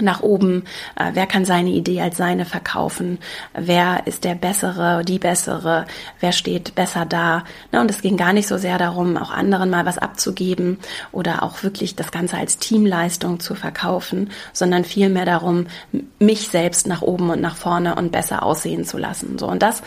nach 0.00 0.20
oben, 0.20 0.64
äh, 0.96 1.12
wer 1.14 1.26
kann 1.26 1.44
seine 1.44 1.70
Idee 1.70 2.00
als 2.00 2.16
seine 2.16 2.44
verkaufen, 2.44 3.18
wer 3.54 4.06
ist 4.06 4.24
der 4.24 4.34
Bessere, 4.34 5.04
die 5.04 5.18
Bessere, 5.18 5.86
wer 6.20 6.32
steht 6.32 6.74
besser 6.74 7.06
da. 7.06 7.44
Ne, 7.72 7.80
und 7.80 7.90
es 7.90 8.02
ging 8.02 8.16
gar 8.16 8.32
nicht 8.32 8.48
so 8.48 8.58
sehr 8.58 8.78
darum, 8.78 9.16
auch 9.16 9.30
anderen 9.30 9.70
mal 9.70 9.86
was 9.86 9.98
abzugeben 9.98 10.78
oder 11.12 11.42
auch 11.42 11.62
wirklich 11.62 11.96
das 11.96 12.10
Ganze 12.10 12.36
als 12.36 12.58
Teamleistung 12.58 13.40
zu 13.40 13.54
verkaufen, 13.54 14.30
sondern 14.52 14.84
vielmehr 14.84 15.24
darum, 15.24 15.66
mich 16.18 16.48
selbst 16.48 16.86
nach 16.86 17.02
oben 17.02 17.30
und 17.30 17.40
nach 17.40 17.56
vorne 17.56 17.94
und 17.94 18.12
besser 18.12 18.42
aussehen 18.42 18.84
zu 18.84 18.98
lassen. 18.98 19.38
So, 19.38 19.46
und 19.46 19.62
das 19.62 19.82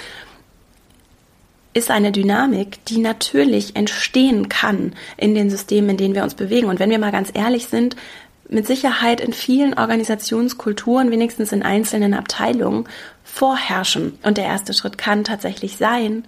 ist 1.74 1.92
eine 1.92 2.12
Dynamik, 2.12 2.84
die 2.86 2.98
natürlich 2.98 3.76
entstehen 3.76 4.50
kann 4.50 4.94
in 5.18 5.36
den 5.36 5.50
Systemen, 5.50 5.92
in 5.92 5.98
denen 5.98 6.16
wir 6.16 6.24
uns 6.24 6.34
bewegen. 6.34 6.68
Und 6.68 6.80
wenn 6.80 6.90
wir 6.90 7.00
mal 7.00 7.12
ganz 7.12 7.30
ehrlich 7.34 7.68
sind, 7.68 7.96
mit 8.50 8.66
Sicherheit 8.66 9.22
in 9.22 9.32
vielen 9.32 9.76
Organisationskulturen, 9.78 11.12
wenigstens 11.12 11.52
in 11.52 11.62
einzelnen 11.62 12.16
Abteilungen, 12.16 12.88
vorherrschen. 13.24 14.18
Und 14.24 14.38
der 14.38 14.46
erste 14.46 14.74
Schritt 14.74 14.98
kann 14.98 15.24
tatsächlich 15.24 15.78
sein, 15.78 16.24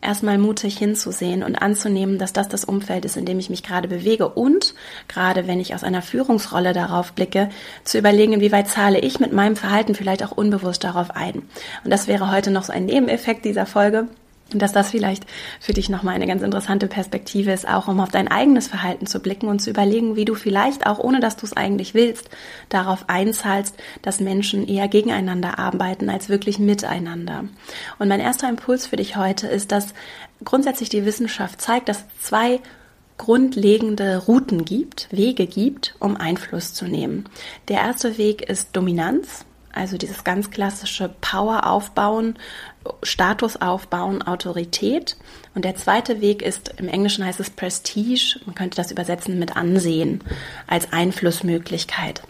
erstmal 0.00 0.38
mutig 0.38 0.78
hinzusehen 0.78 1.42
und 1.42 1.56
anzunehmen, 1.56 2.18
dass 2.18 2.32
das 2.32 2.48
das 2.48 2.64
Umfeld 2.64 3.04
ist, 3.04 3.16
in 3.16 3.26
dem 3.26 3.38
ich 3.38 3.50
mich 3.50 3.62
gerade 3.62 3.88
bewege 3.88 4.28
und 4.28 4.74
gerade 5.08 5.46
wenn 5.46 5.60
ich 5.60 5.74
aus 5.74 5.84
einer 5.84 6.02
Führungsrolle 6.02 6.72
darauf 6.72 7.12
blicke, 7.12 7.50
zu 7.84 7.98
überlegen, 7.98 8.34
inwieweit 8.34 8.68
zahle 8.68 9.00
ich 9.00 9.20
mit 9.20 9.32
meinem 9.32 9.56
Verhalten 9.56 9.94
vielleicht 9.94 10.24
auch 10.24 10.32
unbewusst 10.32 10.84
darauf 10.84 11.10
ein. 11.10 11.42
Und 11.84 11.90
das 11.90 12.06
wäre 12.06 12.30
heute 12.30 12.50
noch 12.50 12.64
so 12.64 12.72
ein 12.72 12.86
Nebeneffekt 12.86 13.44
dieser 13.44 13.66
Folge 13.66 14.06
dass 14.50 14.72
das 14.72 14.90
vielleicht 14.90 15.24
für 15.60 15.72
dich 15.72 15.88
nochmal 15.88 16.14
eine 16.14 16.26
ganz 16.26 16.42
interessante 16.42 16.86
Perspektive 16.86 17.52
ist, 17.52 17.66
auch 17.66 17.88
um 17.88 18.00
auf 18.00 18.10
dein 18.10 18.28
eigenes 18.28 18.68
Verhalten 18.68 19.06
zu 19.06 19.18
blicken 19.20 19.48
und 19.48 19.60
zu 19.60 19.70
überlegen, 19.70 20.14
wie 20.14 20.24
du 20.24 20.34
vielleicht 20.34 20.86
auch, 20.86 20.98
ohne 20.98 21.20
dass 21.20 21.36
du 21.36 21.46
es 21.46 21.56
eigentlich 21.56 21.94
willst, 21.94 22.30
darauf 22.68 23.08
einzahlst, 23.08 23.74
dass 24.02 24.20
Menschen 24.20 24.68
eher 24.68 24.86
gegeneinander 24.86 25.58
arbeiten 25.58 26.08
als 26.08 26.28
wirklich 26.28 26.58
miteinander. 26.58 27.44
Und 27.98 28.08
mein 28.08 28.20
erster 28.20 28.48
Impuls 28.48 28.86
für 28.86 28.96
dich 28.96 29.16
heute 29.16 29.48
ist, 29.48 29.72
dass 29.72 29.94
grundsätzlich 30.44 30.90
die 30.90 31.04
Wissenschaft 31.04 31.60
zeigt, 31.60 31.88
dass 31.88 32.04
zwei 32.20 32.60
grundlegende 33.18 34.18
Routen 34.18 34.64
gibt, 34.64 35.08
Wege 35.10 35.46
gibt, 35.46 35.94
um 36.00 36.16
Einfluss 36.16 36.74
zu 36.74 36.84
nehmen. 36.84 37.24
Der 37.68 37.78
erste 37.78 38.18
Weg 38.18 38.42
ist 38.42 38.76
Dominanz. 38.76 39.45
Also 39.76 39.98
dieses 39.98 40.24
ganz 40.24 40.50
klassische 40.50 41.14
Power 41.20 41.66
aufbauen, 41.66 42.38
Status 43.02 43.56
aufbauen, 43.56 44.22
Autorität. 44.22 45.18
Und 45.54 45.66
der 45.66 45.76
zweite 45.76 46.22
Weg 46.22 46.40
ist, 46.40 46.72
im 46.78 46.88
Englischen 46.88 47.26
heißt 47.26 47.40
es 47.40 47.50
Prestige, 47.50 48.40
man 48.46 48.54
könnte 48.54 48.76
das 48.76 48.90
übersetzen 48.90 49.38
mit 49.38 49.54
Ansehen 49.54 50.24
als 50.66 50.94
Einflussmöglichkeit. 50.94 52.22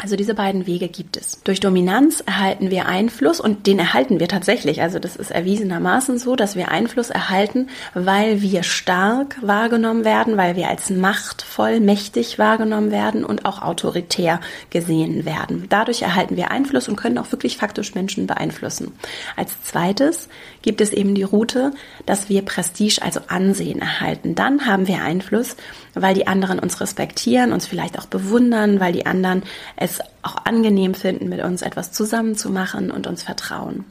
Also 0.00 0.14
diese 0.14 0.34
beiden 0.34 0.66
Wege 0.66 0.86
gibt 0.88 1.16
es. 1.16 1.42
Durch 1.42 1.58
Dominanz 1.58 2.20
erhalten 2.24 2.70
wir 2.70 2.86
Einfluss 2.86 3.40
und 3.40 3.66
den 3.66 3.80
erhalten 3.80 4.20
wir 4.20 4.28
tatsächlich. 4.28 4.80
Also 4.80 5.00
das 5.00 5.16
ist 5.16 5.32
erwiesenermaßen 5.32 6.18
so, 6.18 6.36
dass 6.36 6.54
wir 6.54 6.70
Einfluss 6.70 7.10
erhalten, 7.10 7.68
weil 7.94 8.40
wir 8.40 8.62
stark 8.62 9.36
wahrgenommen 9.42 10.04
werden, 10.04 10.36
weil 10.36 10.54
wir 10.54 10.68
als 10.68 10.90
machtvoll, 10.90 11.80
mächtig 11.80 12.38
wahrgenommen 12.38 12.92
werden 12.92 13.24
und 13.24 13.44
auch 13.44 13.60
autoritär 13.60 14.40
gesehen 14.70 15.24
werden. 15.24 15.66
Dadurch 15.68 16.02
erhalten 16.02 16.36
wir 16.36 16.52
Einfluss 16.52 16.88
und 16.88 16.94
können 16.94 17.18
auch 17.18 17.32
wirklich 17.32 17.56
faktisch 17.56 17.96
Menschen 17.96 18.28
beeinflussen. 18.28 18.92
Als 19.34 19.60
zweites 19.64 20.28
gibt 20.62 20.80
es 20.80 20.92
eben 20.92 21.16
die 21.16 21.24
Route, 21.24 21.72
dass 22.06 22.28
wir 22.28 22.42
Prestige, 22.42 23.02
also 23.02 23.20
Ansehen 23.26 23.80
erhalten. 23.80 24.36
Dann 24.36 24.64
haben 24.64 24.86
wir 24.86 25.02
Einfluss, 25.02 25.56
weil 26.02 26.14
die 26.14 26.26
anderen 26.26 26.58
uns 26.58 26.80
respektieren, 26.80 27.52
uns 27.52 27.66
vielleicht 27.66 27.98
auch 27.98 28.06
bewundern, 28.06 28.80
weil 28.80 28.92
die 28.92 29.06
anderen 29.06 29.42
es 29.76 30.00
auch 30.22 30.36
angenehm 30.44 30.94
finden, 30.94 31.28
mit 31.28 31.42
uns 31.42 31.62
etwas 31.62 31.92
zusammen 31.92 32.36
zu 32.36 32.50
machen 32.50 32.90
und 32.90 33.06
uns 33.06 33.22
vertrauen. 33.22 33.84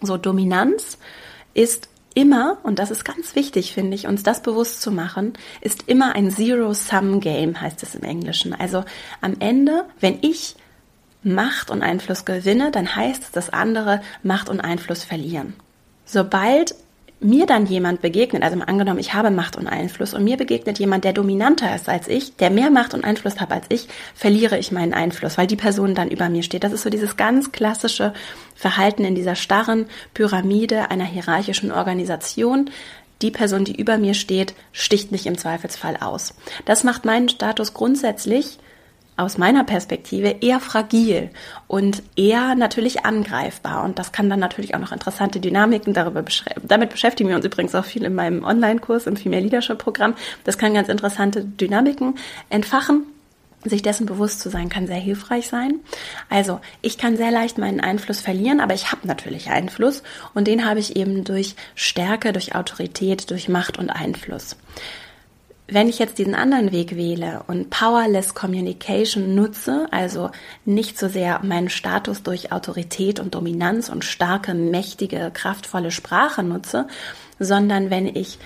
So 0.00 0.16
Dominanz 0.16 0.98
ist 1.54 1.88
immer, 2.14 2.58
und 2.62 2.78
das 2.78 2.90
ist 2.90 3.04
ganz 3.04 3.34
wichtig, 3.34 3.72
finde 3.72 3.94
ich, 3.94 4.06
uns 4.06 4.22
das 4.22 4.42
bewusst 4.42 4.82
zu 4.82 4.90
machen, 4.90 5.32
ist 5.60 5.88
immer 5.88 6.14
ein 6.14 6.30
Zero-Sum-Game, 6.30 7.60
heißt 7.60 7.82
es 7.82 7.94
im 7.94 8.02
Englischen. 8.02 8.52
Also 8.54 8.84
am 9.20 9.36
Ende, 9.38 9.84
wenn 10.00 10.18
ich 10.22 10.56
Macht 11.22 11.70
und 11.70 11.82
Einfluss 11.82 12.24
gewinne, 12.24 12.70
dann 12.72 12.96
heißt 12.96 13.22
es, 13.22 13.30
dass 13.30 13.50
andere 13.50 14.02
Macht 14.22 14.48
und 14.48 14.60
Einfluss 14.60 15.04
verlieren. 15.04 15.54
Sobald 16.04 16.74
mir 17.22 17.46
dann 17.46 17.66
jemand 17.66 18.02
begegnet, 18.02 18.42
also 18.42 18.58
angenommen, 18.60 18.98
ich 18.98 19.14
habe 19.14 19.30
Macht 19.30 19.56
und 19.56 19.66
Einfluss 19.66 20.14
und 20.14 20.24
mir 20.24 20.36
begegnet 20.36 20.78
jemand, 20.78 21.04
der 21.04 21.12
dominanter 21.12 21.74
ist 21.74 21.88
als 21.88 22.08
ich, 22.08 22.36
der 22.36 22.50
mehr 22.50 22.70
Macht 22.70 22.94
und 22.94 23.04
Einfluss 23.04 23.40
hat 23.40 23.52
als 23.52 23.66
ich, 23.68 23.88
verliere 24.14 24.58
ich 24.58 24.72
meinen 24.72 24.94
Einfluss, 24.94 25.38
weil 25.38 25.46
die 25.46 25.56
Person 25.56 25.94
dann 25.94 26.10
über 26.10 26.28
mir 26.28 26.42
steht. 26.42 26.64
Das 26.64 26.72
ist 26.72 26.82
so 26.82 26.90
dieses 26.90 27.16
ganz 27.16 27.52
klassische 27.52 28.12
Verhalten 28.54 29.04
in 29.04 29.14
dieser 29.14 29.34
starren 29.34 29.86
Pyramide 30.14 30.90
einer 30.90 31.04
hierarchischen 31.04 31.72
Organisation. 31.72 32.70
Die 33.22 33.30
Person, 33.30 33.64
die 33.64 33.76
über 33.76 33.98
mir 33.98 34.14
steht, 34.14 34.54
sticht 34.72 35.12
mich 35.12 35.26
im 35.26 35.38
Zweifelsfall 35.38 35.96
aus. 35.98 36.34
Das 36.64 36.82
macht 36.82 37.04
meinen 37.04 37.28
Status 37.28 37.72
grundsätzlich 37.72 38.58
aus 39.16 39.36
meiner 39.36 39.64
Perspektive 39.64 40.36
eher 40.40 40.58
fragil 40.58 41.30
und 41.66 42.02
eher 42.16 42.54
natürlich 42.54 43.04
angreifbar. 43.04 43.84
Und 43.84 43.98
das 43.98 44.12
kann 44.12 44.30
dann 44.30 44.40
natürlich 44.40 44.74
auch 44.74 44.80
noch 44.80 44.92
interessante 44.92 45.38
Dynamiken 45.38 45.92
darüber 45.92 46.22
beschreiben. 46.22 46.62
Damit 46.66 46.90
beschäftigen 46.90 47.28
wir 47.28 47.36
uns 47.36 47.44
übrigens 47.44 47.74
auch 47.74 47.84
viel 47.84 48.04
in 48.04 48.14
meinem 48.14 48.44
Online-Kurs 48.44 49.06
im 49.06 49.16
Female 49.16 49.42
Leadership 49.42 49.78
Programm. 49.78 50.14
Das 50.44 50.56
kann 50.58 50.74
ganz 50.74 50.88
interessante 50.88 51.44
Dynamiken 51.44 52.14
entfachen. 52.48 53.04
Sich 53.64 53.82
dessen 53.82 54.06
bewusst 54.06 54.40
zu 54.40 54.50
sein, 54.50 54.68
kann 54.68 54.88
sehr 54.88 54.96
hilfreich 54.96 55.46
sein. 55.46 55.78
Also, 56.28 56.60
ich 56.80 56.98
kann 56.98 57.16
sehr 57.16 57.30
leicht 57.30 57.58
meinen 57.58 57.78
Einfluss 57.78 58.20
verlieren, 58.20 58.58
aber 58.58 58.74
ich 58.74 58.90
habe 58.90 59.06
natürlich 59.06 59.50
Einfluss 59.50 60.02
und 60.34 60.48
den 60.48 60.68
habe 60.68 60.80
ich 60.80 60.96
eben 60.96 61.22
durch 61.22 61.54
Stärke, 61.76 62.32
durch 62.32 62.56
Autorität, 62.56 63.30
durch 63.30 63.48
Macht 63.48 63.78
und 63.78 63.90
Einfluss. 63.90 64.56
Wenn 65.68 65.88
ich 65.88 65.98
jetzt 65.98 66.18
diesen 66.18 66.34
anderen 66.34 66.72
Weg 66.72 66.96
wähle 66.96 67.44
und 67.46 67.70
Powerless 67.70 68.34
Communication 68.34 69.34
nutze, 69.34 69.86
also 69.90 70.30
nicht 70.64 70.98
so 70.98 71.08
sehr 71.08 71.40
meinen 71.44 71.70
Status 71.70 72.22
durch 72.22 72.52
Autorität 72.52 73.20
und 73.20 73.34
Dominanz 73.34 73.88
und 73.88 74.04
starke, 74.04 74.54
mächtige, 74.54 75.30
kraftvolle 75.32 75.90
Sprache 75.90 76.42
nutze, 76.42 76.88
sondern 77.38 77.90
wenn 77.90 78.06
ich 78.06 78.38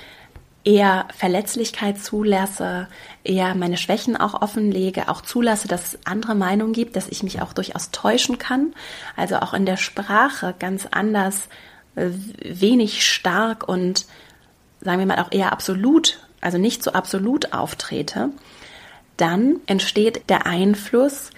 eher 0.63 1.07
Verletzlichkeit 1.17 1.99
zulasse, 1.99 2.89
eher 3.25 3.55
meine 3.55 3.77
Schwächen 3.77 4.17
auch 4.17 4.43
offenlege, 4.43 5.09
auch 5.09 5.23
zulasse, 5.23 5.69
dass 5.69 5.95
es 5.95 5.99
andere 6.05 6.35
Meinungen 6.35 6.73
gibt, 6.73 6.97
dass 6.97 7.09
ich 7.09 7.23
mich 7.23 7.41
auch 7.41 7.53
durchaus 7.53 7.93
täuschen 7.93 8.39
kann, 8.39 8.75
also 9.17 9.37
auch 9.37 9.55
in 9.55 9.65
der 9.65 9.77
Sprache 9.77 10.55
ganz 10.59 10.87
anders, 10.91 11.49
äh, 11.95 12.11
wenig 12.43 13.07
stark 13.07 13.69
und 13.69 14.07
sagen 14.81 14.99
wir 14.99 15.07
mal 15.07 15.21
auch 15.21 15.33
eher 15.33 15.53
absolut 15.53 16.19
also 16.47 16.59
nicht 16.59 16.83
so 16.83 16.93
absolut 16.93 17.53
auftrete, 17.53 18.31
dann 19.17 19.57
entsteht 19.67 20.29
der 20.29 20.47
Einfluss, 20.47 21.31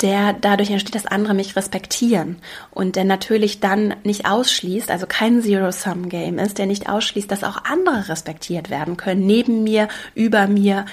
der 0.00 0.32
dadurch 0.32 0.70
entsteht, 0.70 0.94
dass 0.94 1.06
andere 1.06 1.34
mich 1.34 1.56
respektieren 1.56 2.36
und 2.72 2.96
der 2.96 3.04
natürlich 3.04 3.60
dann 3.60 3.94
nicht 4.02 4.26
ausschließt, 4.26 4.90
also 4.90 5.06
kein 5.06 5.40
Zero-Sum-Game 5.40 6.38
ist, 6.38 6.58
der 6.58 6.66
nicht 6.66 6.88
ausschließt, 6.88 7.30
dass 7.30 7.44
auch 7.44 7.64
andere 7.64 8.08
respektiert 8.08 8.70
werden 8.70 8.96
können, 8.96 9.24
neben 9.24 9.62
mir, 9.62 9.88
über 10.14 10.46
mir, 10.48 10.86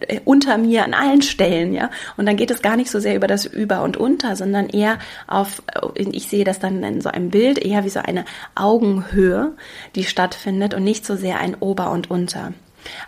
äh, 0.00 0.20
unter 0.24 0.56
mir, 0.58 0.84
an 0.84 0.94
allen 0.94 1.22
Stellen, 1.22 1.74
ja. 1.74 1.90
Und 2.16 2.26
dann 2.26 2.36
geht 2.36 2.50
es 2.50 2.62
gar 2.62 2.76
nicht 2.76 2.90
so 2.90 2.98
sehr 2.98 3.14
über 3.14 3.26
das 3.26 3.44
Über 3.44 3.82
und 3.82 3.96
Unter, 3.96 4.36
sondern 4.36 4.68
eher 4.68 4.98
auf, 5.26 5.62
äh, 5.74 6.02
ich 6.10 6.28
sehe 6.28 6.44
das 6.44 6.58
dann 6.58 6.82
in 6.82 7.00
so 7.00 7.10
einem 7.10 7.30
Bild, 7.30 7.58
eher 7.58 7.84
wie 7.84 7.90
so 7.90 8.00
eine 8.00 8.24
Augenhöhe, 8.54 9.52
die 9.94 10.04
stattfindet 10.04 10.72
und 10.72 10.82
nicht 10.82 11.04
so 11.04 11.14
sehr 11.14 11.38
ein 11.38 11.56
Ober 11.60 11.90
und 11.90 12.10
Unter. 12.10 12.52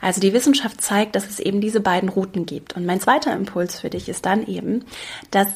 Also 0.00 0.20
die 0.20 0.32
Wissenschaft 0.32 0.80
zeigt, 0.80 1.14
dass 1.14 1.28
es 1.28 1.40
eben 1.40 1.60
diese 1.60 1.80
beiden 1.80 2.08
Routen 2.08 2.46
gibt. 2.46 2.74
Und 2.74 2.86
mein 2.86 3.00
zweiter 3.00 3.34
Impuls 3.34 3.80
für 3.80 3.90
dich 3.90 4.08
ist 4.08 4.26
dann 4.26 4.46
eben, 4.46 4.84
dass 5.30 5.48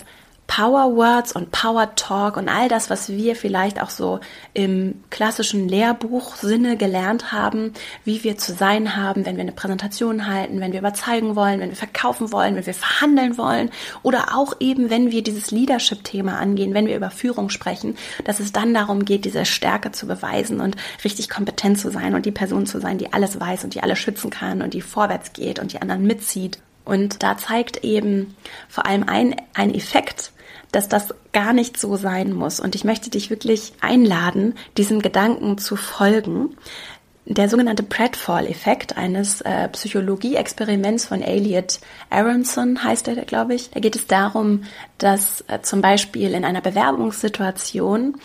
Power 0.54 0.94
Words 0.97 1.32
und 1.32 1.50
Power 1.50 1.94
Talk 1.94 2.37
und 2.37 2.50
all 2.50 2.68
das, 2.68 2.90
was 2.90 3.09
wir 3.09 3.37
vielleicht 3.37 3.80
auch 3.80 3.88
so 3.88 4.21
im 4.52 5.02
klassischen 5.09 5.66
Lehrbuch-Sinne 5.66 6.76
gelernt 6.76 7.32
haben, 7.32 7.73
wie 8.04 8.23
wir 8.23 8.37
zu 8.37 8.52
sein 8.52 8.94
haben, 8.94 9.25
wenn 9.25 9.37
wir 9.37 9.44
eine 9.44 9.52
Präsentation 9.52 10.26
halten, 10.26 10.61
wenn 10.61 10.73
wir 10.73 10.80
überzeugen 10.80 11.37
wollen, 11.37 11.59
wenn 11.59 11.71
wir 11.71 11.76
verkaufen 11.76 12.32
wollen, 12.32 12.54
wenn 12.54 12.66
wir 12.66 12.75
verhandeln 12.75 13.38
wollen 13.38 13.71
oder 14.02 14.37
auch 14.37 14.52
eben, 14.61 14.90
wenn 14.90 15.11
wir 15.11 15.23
dieses 15.23 15.52
Leadership-Thema 15.52 16.38
angehen, 16.38 16.75
wenn 16.75 16.87
wir 16.87 16.97
über 16.97 17.11
Führung 17.11 17.49
sprechen, 17.49 17.97
dass 18.26 18.38
es 18.38 18.52
dann 18.52 18.75
darum 18.75 19.06
geht, 19.06 19.25
diese 19.25 19.47
Stärke 19.47 19.90
zu 19.92 20.06
beweisen 20.06 20.61
und 20.61 20.76
richtig 21.02 21.30
kompetent 21.30 21.80
zu 21.80 21.90
sein 21.90 22.14
und 22.14 22.26
die 22.26 22.30
Person 22.30 22.66
zu 22.66 22.78
sein, 22.78 22.99
die 22.99 23.14
alles 23.14 23.40
weiß 23.40 23.64
und 23.64 23.75
die 23.75 23.82
alles 23.82 23.99
schützen 23.99 24.28
kann 24.28 24.61
und 24.61 24.75
die 24.75 24.82
vorwärts 24.82 25.32
geht 25.32 25.61
und 25.61 25.73
die 25.73 25.80
anderen 25.80 26.06
mitzieht. 26.06 26.59
Und 26.85 27.23
da 27.23 27.38
zeigt 27.38 27.85
eben 27.85 28.37
vor 28.68 28.85
allem 28.85 29.04
ein, 29.04 29.35
ein 29.54 29.73
Effekt, 29.73 30.32
dass 30.73 30.88
das 30.88 31.14
gar 31.33 31.52
nicht 31.52 31.79
so 31.79 31.97
sein 31.97 32.33
muss. 32.33 32.59
Und 32.59 32.75
ich 32.75 32.85
möchte 32.85 33.11
dich 33.11 33.31
wirklich 33.31 33.75
einladen, 33.81 34.55
diesem 34.76 35.00
Gedanken 35.00 35.59
zu 35.59 35.76
folgen. 35.76 36.57
Der 37.25 37.49
sogenannte 37.49 37.85
Pratfall-Effekt 37.85 38.97
eines 38.97 39.43
äh, 39.43 39.69
Psychologie-Experiments 39.69 41.07
von 41.07 41.23
Elliot 41.23 41.79
Aronson 42.11 42.83
heißt 42.83 43.07
er, 43.07 43.14
glaube 43.25 43.55
ich. 43.55 43.71
Da 43.71 43.79
geht 43.79 43.95
es 43.95 44.09
darum, 44.09 44.64
dass 44.99 45.45
äh, 45.47 45.61
zum 45.62 45.83
Beispiel 45.83 46.35
in 46.35 46.45
einer 46.45 46.61
Bewerbungssituation 46.61 48.17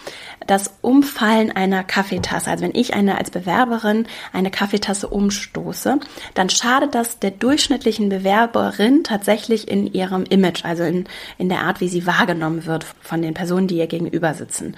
das 0.47 0.73
Umfallen 0.81 1.51
einer 1.51 1.83
Kaffeetasse, 1.83 2.49
also 2.49 2.63
wenn 2.63 2.73
ich 2.73 2.95
eine 2.95 3.19
als 3.19 3.29
Bewerberin 3.29 4.07
eine 4.33 4.49
Kaffeetasse 4.49 5.07
umstoße, 5.07 5.99
dann 6.33 6.49
schadet 6.49 6.95
das 6.95 7.19
der 7.19 7.31
durchschnittlichen 7.31 8.09
Bewerberin 8.09 9.03
tatsächlich 9.03 9.67
in 9.67 9.93
ihrem 9.93 10.23
Image, 10.23 10.65
also 10.65 10.83
in, 10.83 11.05
in 11.37 11.49
der 11.49 11.59
Art, 11.59 11.81
wie 11.81 11.89
sie 11.89 12.07
wahrgenommen 12.07 12.65
wird 12.65 12.83
von 13.01 13.21
den 13.21 13.35
Personen, 13.35 13.67
die 13.67 13.77
ihr 13.77 13.87
gegenüber 13.87 14.33
sitzen. 14.33 14.75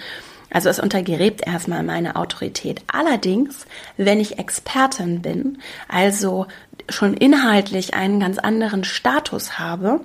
Also 0.52 0.70
es 0.70 0.80
untergräbt 0.80 1.46
erstmal 1.46 1.84
meine 1.84 2.16
Autorität. 2.16 2.82
Allerdings, 2.92 3.66
wenn 3.98 4.20
ich 4.20 4.40
Expertin 4.40 5.22
bin, 5.22 5.60
also 5.88 6.48
schon 6.90 7.14
inhaltlich 7.14 7.94
einen 7.94 8.20
ganz 8.20 8.40
anderen 8.40 8.84
Status 8.84 9.60
habe, 9.60 10.02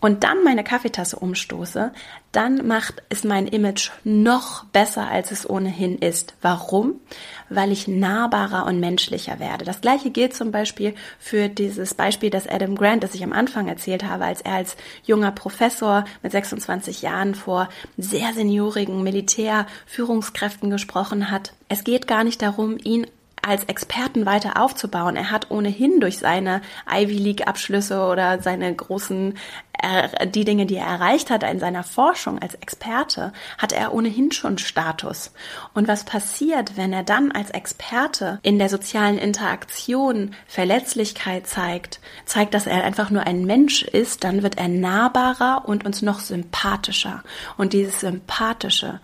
und 0.00 0.24
dann 0.24 0.42
meine 0.44 0.64
Kaffeetasse 0.64 1.16
umstoße, 1.16 1.92
dann 2.32 2.66
macht 2.66 3.02
es 3.08 3.24
mein 3.24 3.46
Image 3.46 3.90
noch 4.04 4.64
besser, 4.66 5.08
als 5.08 5.30
es 5.30 5.48
ohnehin 5.48 5.98
ist. 5.98 6.34
Warum? 6.40 7.00
Weil 7.48 7.72
ich 7.72 7.88
nahbarer 7.88 8.66
und 8.66 8.80
menschlicher 8.80 9.40
werde. 9.40 9.64
Das 9.64 9.80
gleiche 9.80 10.10
gilt 10.10 10.34
zum 10.34 10.52
Beispiel 10.52 10.94
für 11.18 11.48
dieses 11.48 11.94
Beispiel 11.94 12.30
des 12.30 12.46
Adam 12.46 12.76
Grant, 12.76 13.02
das 13.02 13.14
ich 13.14 13.24
am 13.24 13.32
Anfang 13.32 13.68
erzählt 13.68 14.04
habe, 14.04 14.24
als 14.24 14.40
er 14.40 14.54
als 14.54 14.76
junger 15.04 15.32
Professor 15.32 16.04
mit 16.22 16.32
26 16.32 17.02
Jahren 17.02 17.34
vor 17.34 17.68
sehr 17.96 18.32
seniorigen 18.32 19.02
Militärführungskräften 19.02 20.70
gesprochen 20.70 21.30
hat. 21.30 21.52
Es 21.68 21.84
geht 21.84 22.06
gar 22.06 22.24
nicht 22.24 22.42
darum, 22.42 22.78
ihn 22.82 23.06
als 23.46 23.64
Experten 23.64 24.26
weiter 24.26 24.60
aufzubauen. 24.60 25.16
Er 25.16 25.30
hat 25.30 25.50
ohnehin 25.50 26.00
durch 26.00 26.18
seine 26.18 26.62
Ivy 26.90 27.18
League 27.18 27.48
Abschlüsse 27.48 28.02
oder 28.06 28.40
seine 28.42 28.74
großen, 28.74 29.34
äh, 29.82 30.26
die 30.26 30.44
Dinge, 30.44 30.66
die 30.66 30.76
er 30.76 30.86
erreicht 30.86 31.30
hat 31.30 31.42
in 31.42 31.58
seiner 31.58 31.82
Forschung 31.82 32.38
als 32.40 32.54
Experte, 32.54 33.32
hat 33.58 33.72
er 33.72 33.94
ohnehin 33.94 34.32
schon 34.32 34.58
Status. 34.58 35.32
Und 35.74 35.88
was 35.88 36.04
passiert, 36.04 36.76
wenn 36.76 36.92
er 36.92 37.02
dann 37.02 37.32
als 37.32 37.50
Experte 37.50 38.38
in 38.42 38.58
der 38.58 38.68
sozialen 38.68 39.18
Interaktion 39.18 40.34
Verletzlichkeit 40.46 41.46
zeigt, 41.46 42.00
zeigt, 42.24 42.54
dass 42.54 42.66
er 42.66 42.84
einfach 42.84 43.10
nur 43.10 43.26
ein 43.26 43.44
Mensch 43.44 43.82
ist, 43.82 44.24
dann 44.24 44.42
wird 44.42 44.58
er 44.58 44.68
nahbarer 44.68 45.64
und 45.66 45.84
uns 45.84 46.02
noch 46.02 46.20
sympathischer. 46.20 47.22
Und 47.56 47.72
dieses 47.72 48.00
Sympathische, 48.00 49.00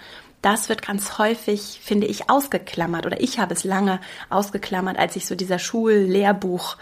das 0.47 0.69
wird 0.69 0.87
ganz 0.87 1.19
häufig, 1.19 1.81
finde 1.83 2.07
ich, 2.07 2.31
ausgeklammert 2.31 3.05
oder 3.05 3.21
ich 3.21 3.41
habe 3.41 3.53
es 3.53 3.65
lange 3.65 4.01
ausgeklammert, 4.31 4.97
als 4.97 5.17
ich 5.17 5.27
so 5.27 5.35
dieser 5.35 5.59
Schullehrbuch 5.59 6.77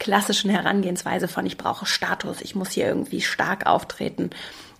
klassischen 0.00 0.50
Herangehensweise 0.50 1.28
von 1.28 1.46
ich 1.46 1.56
brauche 1.56 1.86
Status, 1.86 2.40
ich 2.40 2.56
muss 2.56 2.72
hier 2.72 2.88
irgendwie 2.88 3.20
stark 3.20 3.66
auftreten 3.66 4.30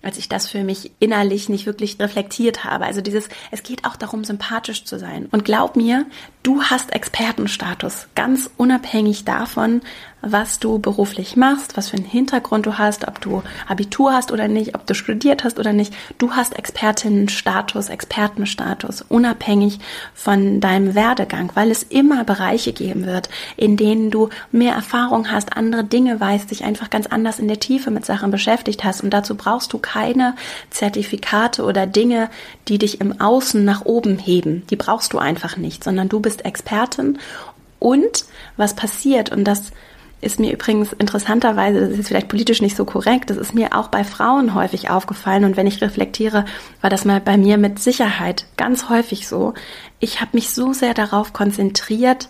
als 0.03 0.17
ich 0.17 0.29
das 0.29 0.47
für 0.47 0.63
mich 0.63 0.91
innerlich 0.99 1.49
nicht 1.49 1.65
wirklich 1.65 1.99
reflektiert 1.99 2.63
habe. 2.63 2.85
Also 2.85 3.01
dieses, 3.01 3.29
es 3.51 3.63
geht 3.63 3.83
auch 3.83 3.95
darum, 3.95 4.23
sympathisch 4.23 4.85
zu 4.85 4.99
sein. 4.99 5.27
Und 5.31 5.43
glaub 5.43 5.75
mir, 5.75 6.05
du 6.47 6.63
hast 6.63 6.93
Expertenstatus, 6.93 8.07
ganz 8.15 8.49
unabhängig 8.55 9.25
davon, 9.25 9.81
was 10.21 10.59
du 10.59 10.79
beruflich 10.79 11.35
machst, 11.35 11.77
was 11.77 11.89
für 11.89 11.97
einen 11.97 12.05
Hintergrund 12.05 12.65
du 12.65 12.77
hast, 12.77 13.07
ob 13.07 13.21
du 13.21 13.43
Abitur 13.67 14.13
hast 14.13 14.31
oder 14.31 14.47
nicht, 14.47 14.73
ob 14.75 14.85
du 14.87 14.95
studiert 14.95 15.43
hast 15.43 15.59
oder 15.59 15.73
nicht. 15.73 15.93
Du 16.17 16.31
hast 16.31 16.57
Expertinnenstatus, 16.57 17.89
Expertenstatus, 17.89 19.03
unabhängig 19.03 19.79
von 20.13 20.59
deinem 20.59 20.95
Werdegang, 20.95 21.51
weil 21.53 21.69
es 21.69 21.83
immer 21.83 22.23
Bereiche 22.23 22.73
geben 22.73 23.05
wird, 23.05 23.29
in 23.57 23.77
denen 23.77 24.09
du 24.09 24.29
mehr 24.51 24.73
Erfahrung 24.73 25.31
hast, 25.31 25.55
andere 25.55 25.83
Dinge 25.83 26.19
weißt, 26.19 26.49
dich 26.49 26.63
einfach 26.63 26.89
ganz 26.89 27.05
anders 27.07 27.39
in 27.39 27.47
der 27.47 27.59
Tiefe 27.59 27.91
mit 27.91 28.05
Sachen 28.05 28.31
beschäftigt 28.31 28.83
hast. 28.83 29.03
Und 29.03 29.11
dazu 29.11 29.35
brauchst 29.35 29.71
du 29.71 29.77
keine 29.77 30.35
Zertifikate 30.71 31.63
oder 31.63 31.85
Dinge, 31.85 32.29
die 32.67 32.79
dich 32.79 33.01
im 33.01 33.21
Außen 33.21 33.63
nach 33.63 33.85
oben 33.85 34.17
heben. 34.17 34.65
Die 34.71 34.75
brauchst 34.75 35.13
du 35.13 35.19
einfach 35.19 35.57
nicht, 35.57 35.83
sondern 35.83 36.09
du 36.09 36.19
bist 36.19 36.36
Expertin. 36.45 37.19
Und 37.79 38.25
was 38.57 38.75
passiert, 38.75 39.31
und 39.31 39.43
das 39.43 39.71
ist 40.19 40.39
mir 40.39 40.51
übrigens 40.51 40.93
interessanterweise, 40.93 41.79
das 41.81 41.99
ist 41.99 42.07
vielleicht 42.07 42.27
politisch 42.27 42.61
nicht 42.61 42.75
so 42.75 42.85
korrekt, 42.85 43.29
das 43.29 43.37
ist 43.37 43.53
mir 43.53 43.77
auch 43.77 43.89
bei 43.89 44.03
Frauen 44.03 44.55
häufig 44.55 44.89
aufgefallen 44.89 45.45
und 45.45 45.57
wenn 45.57 45.67
ich 45.67 45.81
reflektiere, 45.81 46.45
war 46.81 46.89
das 46.89 47.05
mal 47.05 47.21
bei 47.21 47.37
mir 47.37 47.57
mit 47.57 47.79
Sicherheit 47.79 48.45
ganz 48.57 48.89
häufig 48.89 49.27
so. 49.27 49.53
Ich 49.99 50.19
habe 50.19 50.31
mich 50.33 50.49
so 50.49 50.73
sehr 50.73 50.95
darauf 50.95 51.33
konzentriert, 51.33 52.29